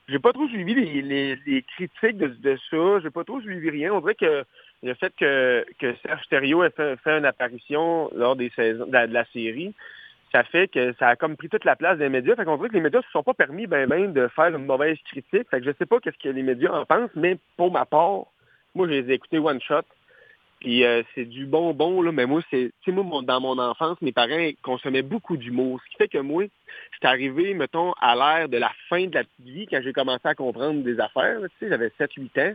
j'ai 0.08 0.20
pas 0.20 0.32
trop 0.32 0.48
suivi 0.48 0.74
les, 0.74 1.36
les, 1.46 1.62
critiques 1.64 2.18
de, 2.18 2.28
de 2.28 2.58
ça. 2.70 3.00
J'ai 3.02 3.10
pas 3.10 3.24
trop 3.24 3.42
suivi 3.42 3.70
rien. 3.70 3.94
On 3.94 4.00
dirait 4.00 4.16
que 4.16 4.46
le 4.84 4.94
fait 4.94 5.14
que, 5.18 5.66
que 5.80 5.96
Serge 6.06 6.28
Thériault 6.30 6.64
ait 6.64 6.70
fait, 6.70 6.98
une 7.06 7.26
apparition 7.26 8.10
lors 8.16 8.36
des 8.36 8.50
saisons, 8.56 8.86
de, 8.86 8.92
la, 8.92 9.26
série, 9.26 9.74
ça 10.32 10.44
fait 10.44 10.70
que 10.70 10.94
ça 11.00 11.10
a 11.10 11.16
comme 11.16 11.36
pris 11.36 11.50
toute 11.50 11.66
la 11.66 11.76
place 11.76 11.98
des 11.98 12.10
médias. 12.10 12.36
Fait 12.36 12.46
qu'on 12.46 12.56
dirait 12.56 12.70
que 12.70 12.76
les 12.76 12.82
médias 12.82 13.02
se 13.02 13.12
sont 13.12 13.24
pas 13.24 13.34
permis 13.34 13.68
ben, 13.68 13.88
ben 13.88 14.14
de 14.14 14.28
faire 14.30 14.48
une 14.48 14.66
mauvaise 14.66 14.98
critique. 15.10 15.50
Fait 15.50 15.60
que 15.60 15.66
je 15.66 15.72
sais 15.78 15.86
pas 15.86 16.00
qu'est-ce 16.00 16.18
que 16.18 16.30
les 16.30 16.44
médias 16.44 16.72
en 16.72 16.86
pensent, 16.86 17.16
mais 17.16 17.38
pour 17.58 17.72
ma 17.72 17.86
part, 17.86 18.28
moi, 18.76 18.88
je 18.88 18.94
les 18.94 19.12
ai 19.12 19.16
écoutés 19.16 19.40
one 19.40 19.62
shot. 19.62 19.82
Puis 20.60 20.84
euh, 20.84 21.04
c'est 21.14 21.26
du 21.26 21.46
bonbon, 21.46 22.02
là, 22.02 22.12
mais 22.12 22.26
moi, 22.26 22.42
c'est, 22.50 22.72
tu 22.82 22.92
sais, 22.92 22.92
moi, 22.92 23.22
dans 23.22 23.40
mon 23.40 23.60
enfance, 23.60 24.02
mes 24.02 24.12
parents 24.12 24.50
consommaient 24.64 25.04
beaucoup 25.04 25.38
d'humour. 25.38 25.80
Ce 25.84 25.92
qui 25.92 25.98
fait 25.98 26.08
que 26.08 26.18
moi, 26.18 26.46
j'étais 26.94 27.08
arrivé, 27.08 27.54
mettons, 27.54 27.94
à 28.02 28.16
l'ère 28.16 28.50
de 28.50 28.58
la 28.58 28.72
fin 28.90 29.06
de 29.06 29.14
la 29.14 29.24
petite 29.24 29.46
vie, 29.46 29.68
quand 29.68 29.82
j'ai 29.84 29.94
commencé 29.94 30.28
à 30.28 30.34
comprendre 30.34 30.82
des 30.82 31.00
affaires, 31.00 31.40
tu 31.42 31.50
sais, 31.60 31.70
j'avais 31.70 31.92
7-8 32.00 32.42
ans. 32.42 32.54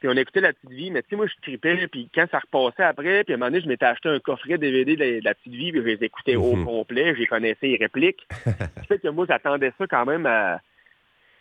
Puis 0.00 0.08
on 0.08 0.16
écoutait 0.16 0.40
la 0.40 0.52
petite 0.52 0.70
vie, 0.70 0.90
mais 0.90 1.02
tu 1.02 1.10
sais, 1.10 1.16
moi, 1.16 1.26
je 1.26 1.34
tripais, 1.42 1.86
puis 1.88 2.08
quand 2.12 2.26
ça 2.30 2.40
repassait 2.40 2.82
après, 2.82 3.24
puis 3.24 3.34
à 3.34 3.36
un 3.36 3.38
moment 3.38 3.50
donné, 3.50 3.62
je 3.62 3.68
m'étais 3.68 3.86
acheté 3.86 4.08
un 4.08 4.20
coffret 4.20 4.58
DVD 4.58 4.96
de 4.96 5.24
la, 5.24 5.34
petite 5.34 5.54
vie, 5.54 5.72
puis 5.72 5.80
je 5.80 5.86
les 5.86 6.04
écoutais 6.04 6.36
au 6.36 6.56
mhm. 6.56 6.64
complet, 6.64 7.14
j'ai 7.16 7.26
connaissais 7.26 7.66
les 7.66 7.76
répliques. 7.76 8.26
Ce 8.30 8.80
qui 8.80 8.86
fait 8.86 8.98
que 8.98 9.08
moi, 9.08 9.26
j'attendais 9.28 9.72
ça 9.78 9.86
quand 9.86 10.06
même 10.06 10.26
à 10.26 10.60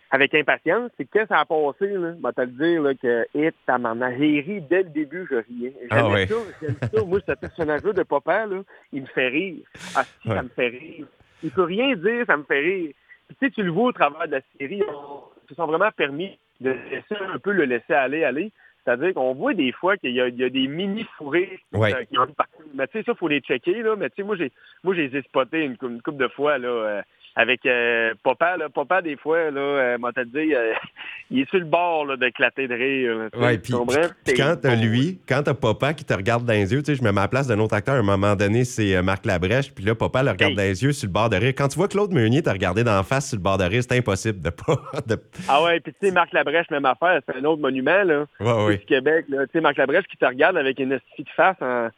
avec 0.09 0.33
impatience, 0.33 0.91
c'est 0.97 1.09
que 1.09 1.25
ça 1.27 1.39
a 1.39 1.45
passé, 1.45 1.87
là, 1.87 2.13
je 2.15 2.25
vais 2.25 2.33
te 2.33 2.41
le 2.41 2.47
dire, 2.47 2.81
là, 2.81 2.95
que 2.95 3.27
hit, 3.35 3.55
ça 3.65 3.77
m'en 3.77 3.99
a 4.01 4.07
ri 4.07 4.61
dès 4.69 4.83
le 4.83 4.89
début, 4.89 5.27
je 5.29 5.35
riais. 5.35 5.73
J'aime 5.91 6.05
ah 6.05 6.27
ça, 6.27 6.35
j'aime 6.61 6.75
ça. 6.81 7.03
Moi, 7.05 7.19
ce 7.27 7.33
personnage-là 7.33 7.93
de 7.93 8.03
papa, 8.03 8.45
là, 8.45 8.61
il 8.93 9.01
me 9.01 9.07
fait 9.07 9.27
rire. 9.27 9.65
Ah 9.95 10.03
si, 10.03 10.29
ça 10.29 10.43
me 10.43 10.49
fait 10.49 10.69
rire. 10.69 11.05
Il 11.43 11.51
peut 11.51 11.63
rien 11.63 11.95
dire, 11.95 12.25
ça 12.25 12.37
me 12.37 12.43
fait 12.43 12.59
rire. 12.59 12.93
Puis, 13.27 13.37
tu 13.39 13.45
sais, 13.45 13.51
tu 13.51 13.63
le 13.63 13.71
vois 13.71 13.89
au 13.89 13.91
travers 13.91 14.27
de 14.27 14.33
la 14.33 14.41
série, 14.57 14.81
ils 14.81 15.49
se 15.49 15.55
sont 15.55 15.67
vraiment 15.67 15.91
permis 15.91 16.37
de 16.61 16.71
laisser 16.71 17.15
un 17.33 17.37
peu 17.39 17.51
le 17.51 17.65
laisser 17.65 17.93
aller, 17.93 18.23
aller. 18.23 18.51
C'est-à-dire 18.83 19.13
qu'on 19.15 19.33
voit 19.33 19.53
des 19.53 19.73
fois 19.73 19.97
qu'il 19.97 20.13
y, 20.13 20.21
a 20.21 20.29
des 20.31 20.67
mini 20.67 21.05
fourrés 21.17 21.59
qui 21.73 22.17
ont 22.17 22.27
partout. 22.27 22.63
Mais 22.73 22.87
tu 22.87 22.99
sais, 22.99 23.03
ça, 23.03 23.11
il 23.11 23.17
faut 23.17 23.27
les 23.27 23.41
checker, 23.41 23.83
là. 23.83 23.97
Mais 23.97 24.09
tu 24.09 24.17
sais, 24.17 24.23
moi, 24.23 24.37
j'ai 24.37 24.53
moi 24.81 24.95
j'ai 24.95 25.21
spoté 25.23 25.65
une, 25.65 25.75
une 25.81 26.01
couple 26.01 26.23
de 26.23 26.29
fois, 26.29 26.57
là. 26.57 26.69
Euh, 26.69 27.01
avec 27.37 27.67
euh, 27.67 28.15
papa, 28.23 28.57
là, 28.57 28.67
papa, 28.67 29.03
des 29.03 29.15
fois, 29.15 29.51
là, 29.51 29.61
euh, 29.61 29.97
m'a 29.99 30.11
dit, 30.11 30.55
euh, 30.55 30.73
il 31.31 31.41
est 31.41 31.49
sur 31.49 31.59
le 31.59 31.65
bord 31.65 32.17
d'éclater 32.17 32.67
de 32.67 32.73
rire. 32.73 33.29
Oui, 33.37 33.59
puis 33.59 34.33
quand 34.35 34.55
t'as 34.59 34.75
lui, 34.75 35.19
quand 35.29 35.43
t'as 35.43 35.53
papa 35.53 35.93
qui 35.93 36.03
te 36.03 36.15
regarde 36.15 36.45
dans 36.45 36.53
les 36.53 36.73
yeux, 36.73 36.81
tu 36.81 36.87
sais, 36.87 36.95
je 36.95 37.03
me 37.03 37.11
mets 37.11 37.19
à 37.19 37.23
la 37.23 37.27
place 37.27 37.45
d'un 37.45 37.59
autre 37.59 37.75
acteur, 37.75 37.93
à 37.93 37.99
un 37.99 38.01
moment 38.01 38.35
donné, 38.35 38.65
c'est 38.65 38.99
Marc 39.03 39.27
Labrèche, 39.27 39.71
puis 39.71 39.85
là, 39.85 39.93
papa 39.93 40.23
le 40.23 40.31
regarde 40.31 40.55
dans 40.55 40.63
les 40.63 40.83
yeux 40.83 40.93
sur 40.93 41.07
le 41.07 41.13
bord 41.13 41.29
de 41.29 41.35
rire. 41.35 41.53
Quand 41.55 41.67
tu 41.67 41.77
vois 41.77 41.87
Claude 41.87 42.11
Meunier 42.11 42.41
te 42.41 42.49
regarder 42.49 42.83
d'en 42.83 43.03
face 43.03 43.29
sur 43.29 43.37
le 43.37 43.43
bord 43.43 43.59
de 43.59 43.65
rire, 43.65 43.83
c'est 43.87 43.97
impossible 43.97 44.41
de 44.41 44.49
pas... 44.49 44.75
Ah 45.47 45.63
ouais, 45.63 45.79
puis 45.79 45.93
tu 45.93 46.07
sais, 46.07 46.11
Marc 46.11 46.33
Labrèche, 46.33 46.69
même 46.71 46.85
affaire, 46.85 47.21
c'est 47.27 47.37
un 47.37 47.43
autre 47.43 47.61
monument, 47.61 48.03
là. 48.03 48.25
Ouais, 48.39 48.65
oui. 48.65 48.77
Du 48.79 48.85
Québec. 48.85 49.25
Tu 49.29 49.35
sais, 49.53 49.61
Marc 49.61 49.77
Labrèche 49.77 50.05
qui 50.07 50.17
te 50.17 50.25
regarde 50.25 50.57
avec 50.57 50.79
une 50.79 50.99
petite 50.99 51.29
face 51.35 51.57
en 51.61 51.89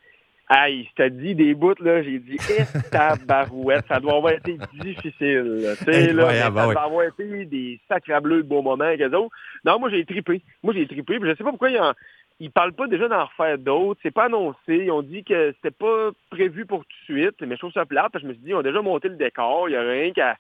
Aïe, 0.51 0.87
je 0.89 0.95
t'ai 0.95 1.09
dit 1.11 1.35
des 1.35 1.53
bouts, 1.53 1.75
là, 1.79 2.01
j'ai 2.01 2.17
dit, 2.17 2.37
est 2.57 2.89
ta 2.89 3.15
barouette, 3.15 3.85
ça 3.87 3.99
doit 3.99 4.15
avoir 4.15 4.33
été 4.33 4.57
difficile. 4.81 5.75
Tu 5.77 5.83
sais, 5.85 6.11
là, 6.11 6.33
ça 6.33 6.49
doit 6.49 6.81
avoir 6.81 7.03
été 7.03 7.45
des 7.45 7.79
sacrableux 7.87 8.41
de 8.41 8.47
beaux 8.47 8.63
moments 8.63 8.85
avec 8.85 9.01
eux 9.01 9.15
autres. 9.15 9.35
Non, 9.63 9.79
moi, 9.79 9.91
j'ai 9.91 10.03
tripé. 10.05 10.41
Moi, 10.63 10.73
j'ai 10.73 10.87
tripé. 10.87 11.19
Je 11.21 11.35
sais 11.35 11.43
pas 11.43 11.51
pourquoi 11.51 11.69
ils, 11.69 11.79
en, 11.79 11.93
ils 12.39 12.49
parlent 12.49 12.73
pas 12.73 12.87
déjà 12.87 13.07
d'en 13.07 13.25
refaire 13.25 13.59
d'autres. 13.59 13.99
C'est 14.01 14.09
pas 14.09 14.25
annoncé. 14.25 14.57
Ils 14.69 14.91
ont 14.91 15.03
dit 15.03 15.23
que 15.23 15.53
c'était 15.53 15.75
pas 15.75 16.09
prévu 16.31 16.65
pour 16.65 16.79
tout 16.79 17.13
de 17.13 17.19
suite. 17.19 17.41
Mais 17.41 17.55
je 17.55 17.59
trouve 17.59 17.73
ça 17.73 17.85
plate, 17.85 18.11
parce 18.11 18.23
que 18.23 18.27
je 18.27 18.27
me 18.29 18.33
suis 18.33 18.43
dit, 18.43 18.49
ils 18.49 18.55
ont 18.55 18.63
déjà 18.63 18.81
monté 18.81 19.07
le 19.07 19.17
décor. 19.17 19.69
Il 19.69 19.73
y 19.73 19.75
a 19.75 19.81
rien 19.81 20.11
qu'à 20.11 20.35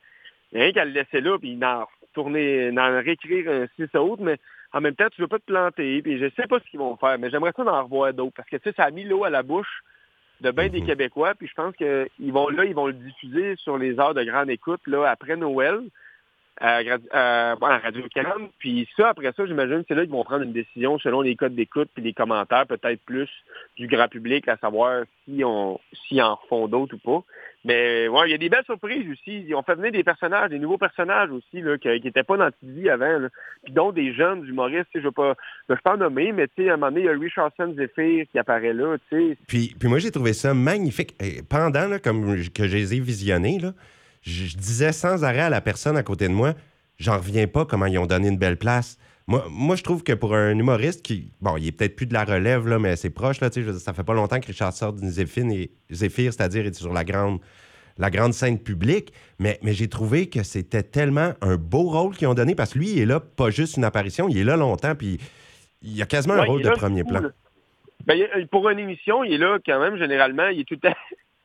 rien 0.53 0.71
qu'à 0.71 0.85
le 0.85 0.91
laisser 0.91 1.21
là, 1.21 1.37
puis 1.37 1.55
d'en 1.55 1.87
tourner, 2.13 2.71
d'en 2.71 2.99
réécrire 3.01 3.49
un 3.51 3.67
six 3.75 3.95
autres, 3.95 4.23
mais 4.23 4.37
en 4.73 4.81
même 4.81 4.95
temps, 4.95 5.07
tu 5.11 5.21
veux 5.21 5.27
pas 5.27 5.39
te 5.39 5.45
planter, 5.45 6.01
puis 6.01 6.19
je 6.19 6.29
sais 6.35 6.47
pas 6.47 6.59
ce 6.59 6.69
qu'ils 6.69 6.79
vont 6.79 6.95
faire, 6.97 7.17
mais 7.19 7.29
j'aimerais 7.29 7.53
ça 7.55 7.63
d'en 7.63 7.83
revoir 7.83 8.13
d'autres, 8.13 8.33
parce 8.35 8.49
que 8.49 8.57
tu 8.57 8.69
sais, 8.69 8.75
ça 8.75 8.85
a 8.85 8.91
mis 8.91 9.03
l'eau 9.03 9.23
à 9.23 9.29
la 9.29 9.43
bouche 9.43 9.83
de 10.41 10.51
bien 10.51 10.69
des 10.69 10.81
Mhm. 10.81 10.87
Québécois, 10.87 11.33
puis 11.35 11.47
je 11.47 11.53
pense 11.53 11.75
qu'ils 11.75 12.31
vont 12.31 12.49
là, 12.49 12.65
ils 12.65 12.75
vont 12.75 12.87
le 12.87 12.93
diffuser 12.93 13.55
sur 13.57 13.77
les 13.77 13.99
heures 13.99 14.13
de 14.13 14.23
grande 14.23 14.49
écoute, 14.49 14.81
là, 14.87 15.05
après 15.09 15.35
Noël, 15.35 15.81
à, 16.59 16.83
Gra- 16.83 16.99
à- 17.11 17.55
bon, 17.55 17.67
à 17.67 17.77
radio 17.77 18.03
canada 18.13 18.35
Puis 18.59 18.87
ça, 18.97 19.09
après 19.09 19.31
ça, 19.35 19.45
j'imagine, 19.45 19.83
c'est 19.87 19.95
là 19.95 20.01
qu'ils 20.01 20.11
vont 20.11 20.23
prendre 20.23 20.43
une 20.43 20.53
décision 20.53 20.99
selon 20.99 21.21
les 21.21 21.35
codes 21.35 21.55
d'écoute 21.55 21.89
puis 21.93 22.03
les 22.03 22.13
commentaires, 22.13 22.67
peut-être 22.67 23.01
plus 23.05 23.29
du 23.77 23.87
grand 23.87 24.07
public, 24.07 24.47
à 24.47 24.57
savoir 24.57 25.03
si 25.25 25.43
on 25.43 25.79
s'ils 25.93 26.21
en 26.21 26.37
font 26.49 26.67
d'autres 26.67 26.95
ou 26.95 26.99
pas. 26.99 27.23
Mais 27.65 28.07
ouais, 28.07 28.27
il 28.27 28.31
y 28.31 28.33
a 28.33 28.37
des 28.37 28.47
belles 28.49 28.63
surprises 28.65 29.05
aussi. 29.11 29.43
Ils 29.47 29.53
ont 29.53 29.63
fait 29.63 29.75
venir 29.75 29.91
des 29.91 30.03
personnages, 30.03 30.49
des 30.49 30.59
nouveaux 30.59 30.77
personnages 30.77 31.29
aussi, 31.29 31.61
là, 31.61 31.77
qui 31.77 31.89
n'étaient 31.89 32.23
pas 32.23 32.37
dans 32.37 32.49
TV 32.51 32.89
avant. 32.89 33.19
Là. 33.19 33.29
Puis 33.63 33.73
dont 33.73 33.91
des 33.91 34.13
jeunes 34.13 34.45
humoristes, 34.45 34.87
je 34.93 34.99
ne 34.99 35.03
vais 35.05 35.11
pas, 35.11 35.35
je 35.67 35.73
vais 35.73 35.79
pas 35.83 35.95
en 35.95 35.97
nommer, 35.97 36.31
mais 36.31 36.47
tu 36.47 36.63
sais, 36.63 36.69
à 36.69 36.73
un 36.73 36.77
moment 36.77 36.91
donné, 36.91 37.01
il 37.01 37.05
y 37.07 37.09
a 37.09 37.19
Richardson 37.19 37.73
Zephyr 37.77 38.25
qui 38.31 38.39
apparaît 38.39 38.73
là, 38.73 38.97
tu 39.09 39.17
sais. 39.17 39.37
Puis, 39.47 39.75
puis 39.77 39.89
moi, 39.89 39.99
j'ai 39.99 40.11
trouvé 40.11 40.31
ça 40.33 40.53
magnifique. 40.53 41.15
Pendant 41.49 41.87
là, 41.87 41.99
comme 41.99 42.37
que 42.53 42.67
je 42.67 42.77
les 42.77 42.95
ai 42.95 42.99
visionnés, 43.01 43.59
là, 43.59 43.73
je, 44.21 44.45
je 44.45 44.57
disais 44.57 44.91
sans 44.91 45.23
arrêt 45.23 45.41
à 45.41 45.49
la 45.49 45.61
personne 45.61 45.97
à 45.97 46.03
côté 46.03 46.27
de 46.27 46.33
moi, 46.33 46.53
j'en 46.97 47.17
reviens 47.17 47.47
pas 47.47 47.65
comment 47.65 47.85
ils 47.85 47.97
ont 47.97 48.05
donné 48.05 48.27
une 48.27 48.37
belle 48.37 48.57
place. 48.57 48.97
Moi, 49.27 49.45
moi, 49.49 49.75
je 49.75 49.83
trouve 49.83 50.03
que 50.03 50.13
pour 50.13 50.33
un 50.35 50.57
humoriste 50.57 51.03
qui, 51.03 51.31
bon, 51.39 51.55
il 51.57 51.67
est 51.67 51.71
peut-être 51.71 51.95
plus 51.95 52.07
de 52.07 52.13
la 52.13 52.23
relève, 52.23 52.67
là, 52.67 52.79
mais 52.79 52.95
c'est 52.95 53.11
proche, 53.11 53.39
là, 53.41 53.49
tu 53.49 53.63
sais, 53.63 53.73
ça 53.73 53.93
fait 53.93 54.03
pas 54.03 54.15
longtemps 54.15 54.39
que 54.39 54.47
Richard 54.47 54.73
sort 54.73 54.93
d'une 54.93 55.09
Zéphine 55.09 55.51
et 55.51 55.71
Zéphyr, 55.91 56.33
c'est-à-dire 56.33 56.65
est 56.65 56.73
sur 56.73 56.91
la 56.91 57.03
grande, 57.03 57.39
la 57.99 58.09
grande 58.09 58.33
scène 58.33 58.57
publique, 58.57 59.13
mais, 59.37 59.59
mais 59.61 59.73
j'ai 59.73 59.87
trouvé 59.87 60.29
que 60.29 60.41
c'était 60.41 60.81
tellement 60.81 61.33
un 61.41 61.57
beau 61.57 61.83
rôle 61.83 62.15
qu'ils 62.15 62.27
ont 62.27 62.33
donné 62.33 62.55
parce 62.55 62.73
que 62.73 62.79
lui, 62.79 62.89
il 62.89 62.99
est 62.99 63.05
là, 63.05 63.19
pas 63.19 63.51
juste 63.51 63.77
une 63.77 63.83
apparition, 63.83 64.29
il 64.29 64.37
est 64.39 64.43
là 64.43 64.57
longtemps, 64.57 64.95
puis 64.95 65.19
il 65.83 66.01
a 66.01 66.05
quasiment 66.05 66.33
un 66.33 66.45
rôle 66.45 66.63
de 66.63 66.71
premier 66.71 67.03
plan. 67.03 67.21
Ben, 68.05 68.17
pour 68.49 68.67
une 68.69 68.79
émission, 68.79 69.23
il 69.23 69.33
est 69.33 69.37
là 69.37 69.59
quand 69.63 69.79
même, 69.79 69.97
généralement, 69.97 70.47
il 70.47 70.61
est 70.61 70.63
tout 70.63 70.75
le 70.81 70.89
temps. 70.89 70.97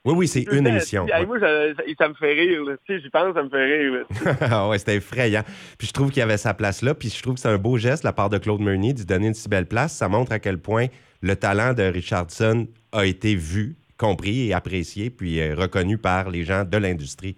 Oui, 0.04 0.12
oui, 0.14 0.28
c'est 0.28 0.42
une 0.52 0.66
émission. 0.66 1.06
ouais. 1.06 1.24
moi, 1.26 1.40
ça, 1.40 1.74
ça- 1.74 1.82
ça 1.98 2.08
me 2.08 2.14
fait 2.14 2.32
rire. 2.34 2.60
sais, 2.86 3.00
j'y 3.00 3.08
pense, 3.08 3.34
ça 3.34 3.42
me 3.42 3.48
fait 3.48 3.64
rire. 3.64 4.04
Ah 4.42 4.68
ouais, 4.68 4.78
c'était 4.78 4.96
effrayant. 4.96 5.42
Puis 5.78 5.86
je 5.88 5.92
trouve 5.92 6.10
qu'il 6.10 6.18
y 6.20 6.22
avait 6.22 6.36
sa 6.36 6.52
place 6.52 6.82
là. 6.82 6.94
Puis 6.94 7.08
je 7.08 7.22
trouve 7.22 7.34
que 7.34 7.40
c'est 7.40 7.48
un 7.48 7.56
beau 7.58 7.78
geste 7.78 8.02
de 8.02 8.08
la 8.08 8.12
part 8.12 8.28
de 8.28 8.36
Claude 8.36 8.60
Meunier 8.60 8.92
d'y 8.92 9.06
donner 9.06 9.28
une 9.28 9.34
si 9.34 9.48
belle 9.48 9.64
place. 9.66 9.94
Ça 9.94 10.08
montre 10.08 10.32
à 10.32 10.38
quel 10.38 10.58
point 10.58 10.86
le 11.22 11.36
talent 11.36 11.72
de 11.72 11.82
Richardson 11.84 12.66
a 12.92 13.06
été 13.06 13.34
vu, 13.34 13.76
compris 13.96 14.48
et 14.48 14.52
apprécié, 14.52 15.08
puis 15.08 15.40
euh, 15.40 15.54
reconnu 15.54 15.96
par 15.96 16.28
les 16.30 16.44
gens 16.44 16.64
de 16.64 16.76
l'industrie. 16.76 17.36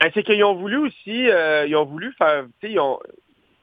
Ben, 0.00 0.10
c'est 0.12 0.24
qu'ils 0.24 0.42
ont 0.42 0.54
voulu 0.56 0.76
aussi, 0.78 1.28
euh, 1.30 1.66
ils 1.68 1.76
ont 1.76 1.84
voulu 1.84 2.12
faire, 2.18 2.46
tu 2.60 2.66
sais, 2.66 2.72
ils, 2.72 2.80
ont- 2.80 2.98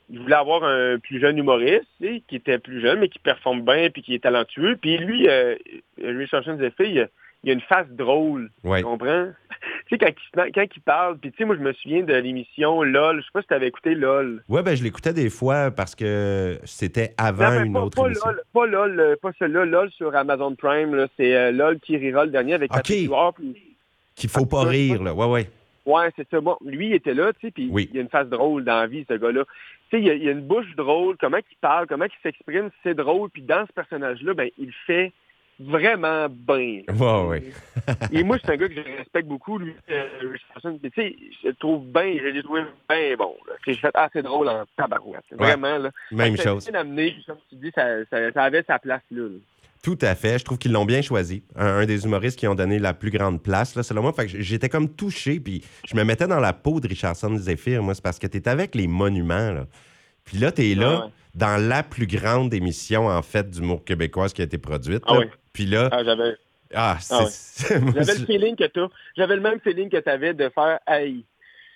ils 0.10 0.20
voulaient 0.20 0.36
avoir 0.36 0.64
un 0.64 0.98
plus 1.00 1.20
jeune 1.20 1.38
humoriste, 1.38 1.84
qui 2.00 2.36
était 2.38 2.60
plus 2.60 2.80
jeune, 2.80 3.00
mais 3.00 3.10
qui 3.10 3.20
performe 3.20 3.64
bien, 3.66 3.90
puis 3.90 4.02
qui 4.02 4.16
est 4.16 4.24
talentueux. 4.24 4.78
Puis 4.80 4.98
lui, 4.98 5.28
euh, 5.28 5.56
Richardson 6.02 6.58
Zephyr, 6.58 7.08
il, 7.48 7.52
a- 7.52 7.54
une 7.54 7.62
face 7.62 7.88
drôle, 7.90 8.50
Ouais. 8.64 8.80
tu 8.80 8.84
comprends? 8.86 9.28
tu 9.88 9.96
sais, 9.96 9.98
quand 9.98 10.08
il, 10.08 10.46
se- 10.46 10.52
quand 10.54 10.66
il 10.76 10.82
parle, 10.82 11.18
puis 11.18 11.32
tu 11.32 11.38
sais, 11.38 11.46
moi, 11.46 11.56
je 11.56 11.62
me 11.62 11.74
souviens 11.74 12.04
de 12.04 12.14
l'émission 12.14 12.84
LOL, 12.84 13.18
je 13.20 13.26
sais 13.26 13.32
pas 13.34 13.42
si 13.42 13.48
tu 13.48 13.54
avais 13.54 13.68
écouté 13.68 13.96
LOL. 13.96 14.44
Ouais, 14.50 14.62
ben 14.64 14.76
je 14.76 14.84
l'écoutais 14.84 15.14
des 15.14 15.30
fois 15.30 15.72
parce 15.72 15.96
que 15.96 16.60
c'était 16.66 17.14
avant 17.18 17.52
Non, 17.56 17.64
une 17.64 17.74
pas, 17.74 17.82
autre 17.82 18.02
pas 18.02 18.08
émission. 18.08 18.28
LOL, 18.30 18.42
pas 18.54 18.66
LOL, 18.68 19.00
euh, 19.00 19.16
pas 19.22 19.32
celui-là, 19.40 19.66
LOL 19.66 19.92
sur 19.92 20.16
Amazon 20.16 20.56
Prime, 20.56 21.08
c'est 21.18 21.36
euh, 21.36 21.52
LOL 21.52 21.80
qui 21.80 21.98
rira 21.98 22.26
le 22.26 22.32
dernier 22.32 22.54
avec 22.54 22.72
Ok. 22.72 22.78
Patrick 22.78 23.08
Huard, 23.10 23.34
puis- 23.34 23.56
Qu'il 24.16 24.30
faut 24.30 24.46
pas 24.46 24.64
Ah, 24.66 24.70
rire, 24.70 25.04
là. 25.04 25.14
Ouais, 25.14 25.26
ouais. 25.28 25.50
Ouais, 25.86 26.10
c'est 26.18 26.28
ça. 26.30 26.42
Bon, 26.42 26.58
lui, 26.66 26.88
il 26.88 26.94
était 26.96 27.14
là, 27.14 27.32
tu 27.34 27.48
sais, 27.48 27.52
puis 27.52 27.70
Oui. 27.72 27.90
il 27.94 28.00
a 28.00 28.02
une 28.02 28.10
face 28.10 28.28
drôle 28.28 28.66
dans 28.66 28.80
la 28.82 28.88
vie, 28.88 29.06
ce 29.08 29.14
gars-là. 29.14 29.44
Tu 29.90 29.98
sais, 29.98 30.04
il, 30.04 30.22
il 30.24 30.28
a 30.28 30.32
une 30.34 30.42
bouche 30.42 30.76
drôle, 30.76 31.16
comment 31.18 31.38
il 31.38 31.58
parle, 31.62 31.88
comment 31.88 32.04
il 32.06 32.12
s'exprime, 32.22 32.70
c'est 32.84 32.94
drôle. 32.94 33.30
Puis 33.30 33.42
dans 33.44 33.66
ce 33.66 33.72
personnage-là, 33.72 34.34
ben, 34.34 34.50
il 34.58 34.74
fait 34.86 35.14
vraiment 35.60 36.28
bien. 36.30 36.82
Ouais, 36.90 37.26
ouais. 37.28 37.44
Et 38.12 38.24
moi, 38.24 38.38
c'est 38.44 38.52
un 38.52 38.58
gars 38.58 38.68
que 38.68 38.76
je 38.76 38.98
respecte 38.98 39.28
beaucoup, 39.28 39.58
lui, 39.58 39.74
euh, 39.90 40.06
tu 40.62 40.90
sais, 40.96 41.16
je 41.44 41.48
le 41.50 41.54
trouve 41.56 41.86
bien, 41.86 42.16
je 42.20 42.28
l'ai 42.28 42.44
trouvé 42.44 42.62
bien 42.90 43.16
bon. 43.18 43.34
J'ai 43.66 43.74
fait 43.76 43.92
assez 43.96 44.22
drôle 44.22 44.50
en 44.50 44.64
tabarouette. 44.78 45.24
Vraiment, 45.32 45.78
là. 45.78 45.92
Même 46.12 46.34
a 46.34 46.44
chose. 46.44 46.70
amené, 46.74 47.16
comme 47.26 47.38
tu 47.50 47.56
dis, 47.56 47.72
ça, 47.74 48.04
ça- 48.10 48.32
ça 48.32 48.44
avait 48.44 48.64
sa 48.68 48.80
place 48.80 49.02
là. 49.12 49.24
là. 49.24 49.38
Tout 49.84 49.98
à 50.02 50.16
fait. 50.16 50.40
Je 50.40 50.44
trouve 50.44 50.58
qu'ils 50.58 50.72
l'ont 50.74 50.86
bien 50.86 51.02
choisi. 51.02 51.44
Un, 51.56 51.66
un 51.68 51.86
des 51.86 52.04
humoristes 52.04 52.38
qui 52.38 52.48
ont 52.48 52.56
donné 52.56 52.78
la 52.80 52.94
plus 52.94 53.12
grande 53.12 53.42
place, 53.42 53.76
là, 53.76 53.84
selon 53.84 54.02
moi. 54.02 54.12
Fait 54.12 54.26
que 54.26 54.42
j'étais 54.42 54.70
comme 54.70 54.90
touché, 54.90 55.40
puis 55.40 55.64
je 55.88 55.96
me 55.96 56.04
mettais 56.04 56.28
dans 56.28 56.40
la 56.40 56.52
peau 56.52 56.80
de 56.82 56.88
Richardson 56.88 57.38
Zephyr, 57.38 57.82
moi. 57.84 57.94
C'est 57.94 58.04
parce 58.04 58.20
que 58.20 58.28
tu 58.28 58.38
es 58.38 58.50
avec 58.50 58.76
les 58.76 58.88
monuments, 58.88 59.52
là. 59.52 59.66
Puis 60.26 60.38
là, 60.40 60.52
tu 60.52 60.64
es 60.72 60.76
là 60.76 61.00
Ah 61.04 61.06
ouais. 61.06 61.12
dans 61.36 61.62
la 61.70 61.84
plus 61.84 62.08
grande 62.08 62.54
émission, 62.54 63.08
en 63.08 63.22
fait, 63.22 63.50
d'humour 63.50 63.86
québécoise 63.86 64.34
qui 64.34 64.42
a 64.42 64.46
été 64.46 64.58
produite. 64.58 65.04
Ah. 65.08 65.20
Puis 65.58 65.66
là, 65.66 65.90
Ah, 65.92 66.04
j'avais... 66.04 66.36
ah. 66.76 66.98
Ah 67.10 67.24
ouais. 67.24 67.80
le 67.96 68.26
feeling 68.28 68.56
que. 68.56 68.66
J'avais 69.18 69.36
le 69.36 69.42
même 69.42 69.60
feeling 69.60 69.90
que 69.90 69.98
tu 69.98 70.08
avais 70.08 70.36
de 70.36 70.50
faire 70.50 70.78
hey, 70.88 71.26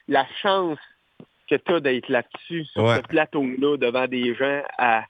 la 0.07 0.23
chance 0.43 0.77
que 1.49 1.55
tu 1.55 1.73
as 1.73 1.79
d'être 1.79 2.07
là-dessus, 2.07 2.65
sur 2.65 2.83
Ouais. 2.83 2.97
ce 2.97 3.01
plateau-là, 3.07 3.77
devant 3.77 4.05
des 4.05 4.35
gens 4.35 4.61
à, 4.77 5.03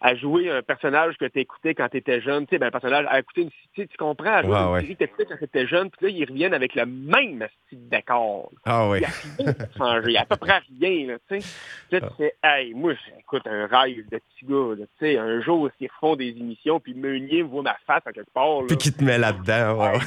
à 0.00 0.14
jouer 0.14 0.50
un 0.50 0.62
personnage 0.62 1.16
que 1.18 1.24
tu 1.24 1.40
écoutais 1.40 1.74
quand 1.74 1.88
tu 1.88 1.96
étais 1.96 2.20
jeune. 2.20 2.46
Tu 2.46 2.50
sais, 2.54 2.58
ben, 2.58 2.68
un 2.68 2.70
personnage 2.70 3.06
à 3.08 3.18
écouter 3.18 3.42
une 3.42 3.50
tu 3.50 3.82
sais, 3.82 3.86
tu 3.88 3.96
comprends, 3.96 4.32
à 4.32 4.42
jouer 4.42 4.52
Ouais, 4.52 4.58
une 4.60 4.72
ouais. 4.72 4.80
série 4.80 4.94
que 4.94 4.98
t'écoutais 4.98 5.24
quand 5.26 5.36
tu 5.36 5.44
étais 5.44 5.66
jeune, 5.66 5.90
puis 5.90 6.06
là, 6.06 6.12
ils 6.18 6.24
reviennent 6.24 6.54
avec 6.54 6.74
le 6.74 6.86
même 6.86 7.46
style 7.66 7.88
d'accord. 7.88 8.50
Ah 8.64 8.88
oui. 8.88 9.00
Il 9.38 9.44
n'y 9.44 9.50
a 9.50 9.54
rien 9.54 9.68
changé, 9.76 10.16
à 10.16 10.24
peu 10.24 10.36
près 10.36 10.60
rien, 10.80 11.06
là, 11.08 11.14
tu 11.28 11.40
sais. 11.40 11.48
Là, 11.90 12.00
tu 12.00 12.16
sais, 12.16 12.34
hey, 12.42 12.74
moi, 12.74 12.92
écoute, 13.18 13.42
un 13.46 13.66
rêve 13.66 14.08
de 14.10 14.18
petit 14.18 14.46
gars, 14.46 14.74
tu 14.76 14.86
sais, 14.98 15.18
un 15.18 15.40
jour, 15.42 15.68
s'ils 15.78 15.88
refont 15.90 16.16
des 16.16 16.28
émissions, 16.28 16.80
puis 16.80 16.94
Meunier 16.94 17.42
voit 17.42 17.62
ma 17.62 17.76
face 17.86 18.02
à 18.06 18.12
quelque 18.12 18.32
part, 18.32 18.60
là. 18.62 18.66
Puis 18.68 18.76
qui 18.78 18.92
te 18.92 19.04
met 19.04 19.18
là-dedans. 19.18 19.78
ouais. 19.78 19.98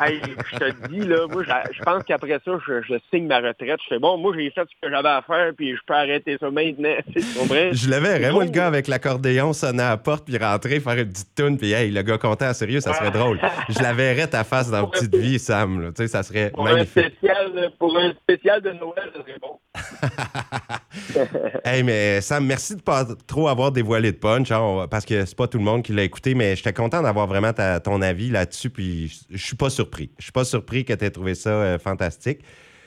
Hey, 0.00 0.20
je 0.52 0.56
te 0.58 0.88
dis, 0.88 1.00
là, 1.00 1.26
moi, 1.28 1.42
je, 1.42 1.82
pense 1.82 2.02
qu'après 2.04 2.40
ça, 2.44 2.58
je, 2.66 2.82
je 2.82 2.94
signe 3.10 3.26
ma 3.26 3.38
retraite. 3.38 3.80
Je 3.82 3.88
fais, 3.88 3.98
bon, 3.98 4.16
moi, 4.18 4.32
j'ai 4.36 4.50
fait 4.50 4.62
ce 4.68 4.86
que 4.86 4.90
j'avais 4.90 5.08
à 5.08 5.22
faire, 5.22 5.52
puis 5.56 5.74
je 5.74 5.80
peux 5.86 5.94
arrêter 5.94 6.36
ça 6.38 6.50
maintenant. 6.50 6.94
Tu 7.12 7.22
comprends? 7.38 7.72
Je 7.72 7.90
le 7.90 7.96
verrais, 7.96 8.32
moi, 8.32 8.44
le 8.44 8.50
gars 8.50 8.66
avec 8.66 8.88
l'accordéon 9.06 9.52
sonner 9.52 9.82
à 9.82 9.90
la 9.90 9.96
porte, 9.96 10.24
puis 10.24 10.36
rentrer, 10.36 10.80
faire 10.80 10.98
une 10.98 11.08
petite 11.08 11.34
toune, 11.34 11.56
puis 11.56 11.72
hey, 11.72 11.90
le 11.90 12.02
gars 12.02 12.18
content, 12.18 12.52
sérieux, 12.52 12.80
ça 12.80 12.92
serait 12.94 13.10
drôle. 13.12 13.40
Je 13.68 13.78
la 13.80 13.92
verrais 13.92 14.26
ta 14.26 14.42
face 14.44 14.70
dans 14.70 14.78
un 14.84 14.86
Petite. 14.86 15.14
Vie, 15.14 15.38
Sam. 15.38 15.80
là. 15.80 15.88
Tu 15.88 16.02
sais, 16.02 16.08
ça 16.08 16.22
serait 16.22 16.50
Pour 16.50 16.66
un, 16.66 16.72
magnifique. 16.74 17.06
spécial, 17.18 17.70
pour 17.78 17.96
un 17.96 18.12
spécial 18.14 18.60
de 18.62 18.70
Noël, 18.72 19.10
ça 19.14 19.20
serait 19.22 19.38
bon. 19.40 19.58
Hey, 21.64 21.82
mais 21.82 22.20
Sam, 22.20 22.46
merci 22.46 22.74
de 22.76 22.80
pas 22.80 23.04
trop 23.26 23.48
avoir 23.48 23.70
dévoilé 23.72 24.12
de 24.12 24.16
punch, 24.16 24.50
hein, 24.50 24.86
parce 24.90 25.04
que 25.04 25.24
c'est 25.24 25.36
pas 25.36 25.46
tout 25.46 25.58
le 25.58 25.64
monde 25.64 25.82
qui 25.82 25.92
l'a 25.92 26.02
écouté, 26.04 26.34
mais 26.34 26.56
j'étais 26.56 26.72
content 26.72 27.02
d'avoir 27.02 27.26
vraiment 27.26 27.52
ta- 27.52 27.80
ton 27.80 28.00
avis 28.02 28.30
là-dessus, 28.30 28.70
puis 28.70 29.08
je- 29.08 29.36
je 29.36 29.44
suis 29.44 29.56
pas 29.56 29.68
surpris. 29.70 30.10
Je 30.18 30.24
suis 30.24 30.32
pas 30.32 30.44
surpris 30.44 30.84
que 30.84 30.92
tu 30.94 31.04
aies 31.04 31.10
trouvé 31.10 31.34
ça 31.34 31.50
euh, 31.50 31.78
fantastique. 31.78 32.40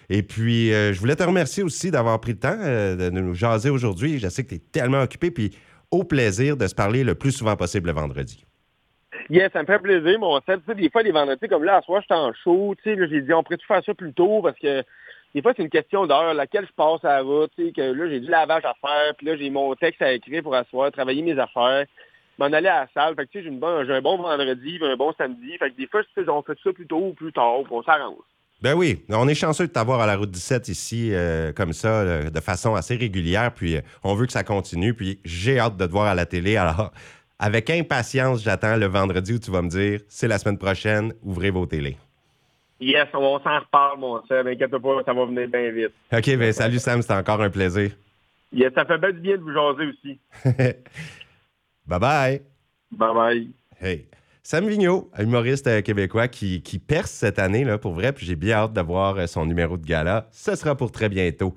Et 0.10 0.24
puis, 0.24 0.74
euh, 0.74 0.92
je 0.94 1.00
voulais 1.00 1.16
te 1.16 1.24
remercier 1.24 1.62
aussi 1.62 1.92
d'avoir 1.92 2.20
pris 2.20 2.32
le 2.32 2.40
temps 2.40 2.58
euh, 2.60 2.96
de 2.96 3.10
nous 3.12 3.36
jaser 3.36 3.70
aujourd'hui. 3.70 4.18
Je 4.20 4.28
sais 4.28 4.44
que 4.44 4.50
tu 4.50 4.56
es 4.56 4.60
tellement 4.72 5.02
occupé, 5.02 5.30
puis 5.30 5.52
au 5.92 6.04
plaisir 6.04 6.58
de 6.58 6.68
se 6.68 6.76
parler 6.76 7.04
le 7.04 7.16
plus 7.16 7.32
souvent 7.32 7.56
possible 7.56 7.88
le 7.88 7.94
vendredi. 7.94 8.46
Yes, 9.30 9.52
ça 9.54 9.62
me 9.62 9.68
fait 9.68 9.80
plaisir, 9.80 10.20
mon 10.20 10.40
set. 10.42 10.60
Tu 10.62 10.66
sais, 10.68 10.76
des 10.76 10.90
fois, 10.90 11.04
les 11.04 11.12
vendredis, 11.12 11.48
comme 11.48 11.64
là, 11.64 11.78
à 11.78 11.82
soir, 11.82 12.02
j'étais 12.02 12.16
en 12.16 12.34
show. 12.34 12.74
Tu 12.82 12.96
sais, 12.96 13.08
j'ai 13.10 13.22
dit, 13.22 13.34
on 13.34 13.44
pourrait 13.44 13.58
tout 13.58 13.68
faire 13.68 13.84
ça 13.84 13.94
plus 13.94 14.14
tôt? 14.14 14.42
Parce 14.42 14.58
que 14.58 14.84
des 15.36 15.42
fois, 15.42 15.54
c'est 15.56 15.62
une 15.62 15.70
question 15.70 16.08
d'heure, 16.08 16.34
laquelle 16.34 16.66
je 16.66 16.74
passe 16.74 17.04
à 17.06 17.18
la 17.18 17.22
route. 17.22 17.52
Tu 17.56 17.68
sais, 17.68 17.72
que 17.72 17.82
là, 17.82 18.10
j'ai 18.10 18.22
du 18.22 18.28
lavage 18.28 18.66
à 18.66 18.74
faire, 18.82 19.16
puis 19.16 19.28
là, 19.28 19.38
j'ai 19.38 19.50
mon 19.50 19.76
texte 19.76 20.02
à 20.02 20.14
écrire 20.14 20.42
pour 20.42 20.56
asseoir, 20.56 20.92
travailler 20.92 21.22
mes 21.22 21.38
affaires, 21.38 21.86
m'en 22.40 22.46
aller 22.46 22.70
à 22.70 22.82
la 22.82 22.88
salle. 22.94 23.16
Fait 23.16 23.28
que, 23.28 23.32
tu 23.32 23.44
sais, 23.44 23.44
j'ai, 23.44 23.86
j'ai 23.86 23.94
un 23.94 24.02
bon 24.02 24.18
vendredi, 24.18 24.80
un 24.82 24.96
bon 24.96 25.14
samedi. 25.14 25.58
Fait 25.58 25.70
que 25.70 25.78
des 25.78 25.88
fois, 25.88 26.04
tu 26.04 26.10
sais, 26.16 26.30
on 26.30 26.42
fait 26.42 26.58
ça 26.64 26.74
plus 26.74 26.88
tôt 26.88 27.10
ou 27.10 27.14
plus 27.14 27.34
tard, 27.34 27.60
puis 27.64 27.74
on 27.74 27.84
s'arrange. 27.84 28.24
Ben 28.62 28.74
oui, 28.74 29.06
on 29.10 29.28
est 29.30 29.36
chanceux 29.36 29.68
de 29.68 29.72
t'avoir 29.72 30.02
à 30.02 30.06
la 30.06 30.18
route 30.18 30.32
17 30.32 30.68
ici, 30.68 31.14
euh, 31.14 31.54
comme 31.54 31.72
ça, 31.72 31.88
euh, 31.88 32.30
de 32.30 32.40
façon 32.42 32.76
assez 32.76 32.96
régulière. 32.98 33.54
Puis 33.54 33.78
euh, 33.78 33.82
on 34.04 34.16
veut 34.16 34.26
que 34.26 34.34
ça 34.34 34.44
continue. 34.44 34.94
Puis 34.94 35.20
j'ai 35.24 35.60
hâte 35.60 35.78
de 35.78 35.86
te 35.86 35.92
voir 35.92 36.08
à 36.08 36.16
la 36.16 36.26
télé. 36.26 36.58
Alors, 36.58 36.92
avec 37.40 37.70
impatience, 37.70 38.44
j'attends 38.44 38.76
le 38.76 38.88
vendredi 38.88 39.34
où 39.34 39.40
tu 39.40 39.50
vas 39.50 39.62
me 39.62 39.70
dire 39.70 40.02
c'est 40.10 40.28
la 40.28 40.38
semaine 40.38 40.58
prochaine, 40.58 41.14
ouvrez 41.24 41.52
vos 41.52 41.66
télés. 41.66 41.96
Yes, 42.82 43.08
on, 43.14 43.40
s'en 43.40 43.60
reparle, 43.60 44.00
mon 44.00 44.22
set. 44.26 44.46
Inquiète 44.46 44.78
pas, 44.78 45.04
ça 45.06 45.14
va 45.14 45.26
venir 45.26 45.48
bien 45.48 45.72
vite. 45.72 45.94
OK, 46.12 46.38
ben 46.38 46.52
salut 46.54 46.80
Sam, 46.80 47.02
c'était 47.02 47.14
encore 47.14 47.42
un 47.42 47.50
plaisir. 47.50 47.92
Yes, 48.52 48.74
ça 48.74 48.86
fait 48.86 48.98
bien 48.98 49.12
du 49.12 49.20
bien 49.20 49.38
de 49.38 49.42
vous 49.42 49.54
jaser 49.54 49.86
aussi. 49.86 50.20
bye 51.86 52.00
bye. 52.00 52.42
Bye 52.92 53.14
bye. 53.14 53.48
Hey. 53.82 54.10
Sam 54.52 54.68
Vigneault, 54.68 55.12
humoriste 55.20 55.68
euh, 55.68 55.84
québécois 55.84 56.28
qui, 56.28 56.64
qui 56.64 56.80
perce 56.80 57.12
cette 57.12 57.38
année, 57.38 57.64
là, 57.64 57.78
pour 57.78 57.94
vrai. 57.94 58.14
Puis 58.14 58.26
j'ai 58.26 58.36
bien 58.36 58.56
hâte 58.56 58.74
de 58.74 58.82
voir 58.82 59.16
euh, 59.16 59.28
son 59.28 59.46
numéro 59.46 59.78
de 59.78 59.86
gala. 59.86 60.28
Ce 60.32 60.56
sera 60.56 60.76
pour 60.76 60.92
très 60.92 61.08
bientôt. 61.08 61.54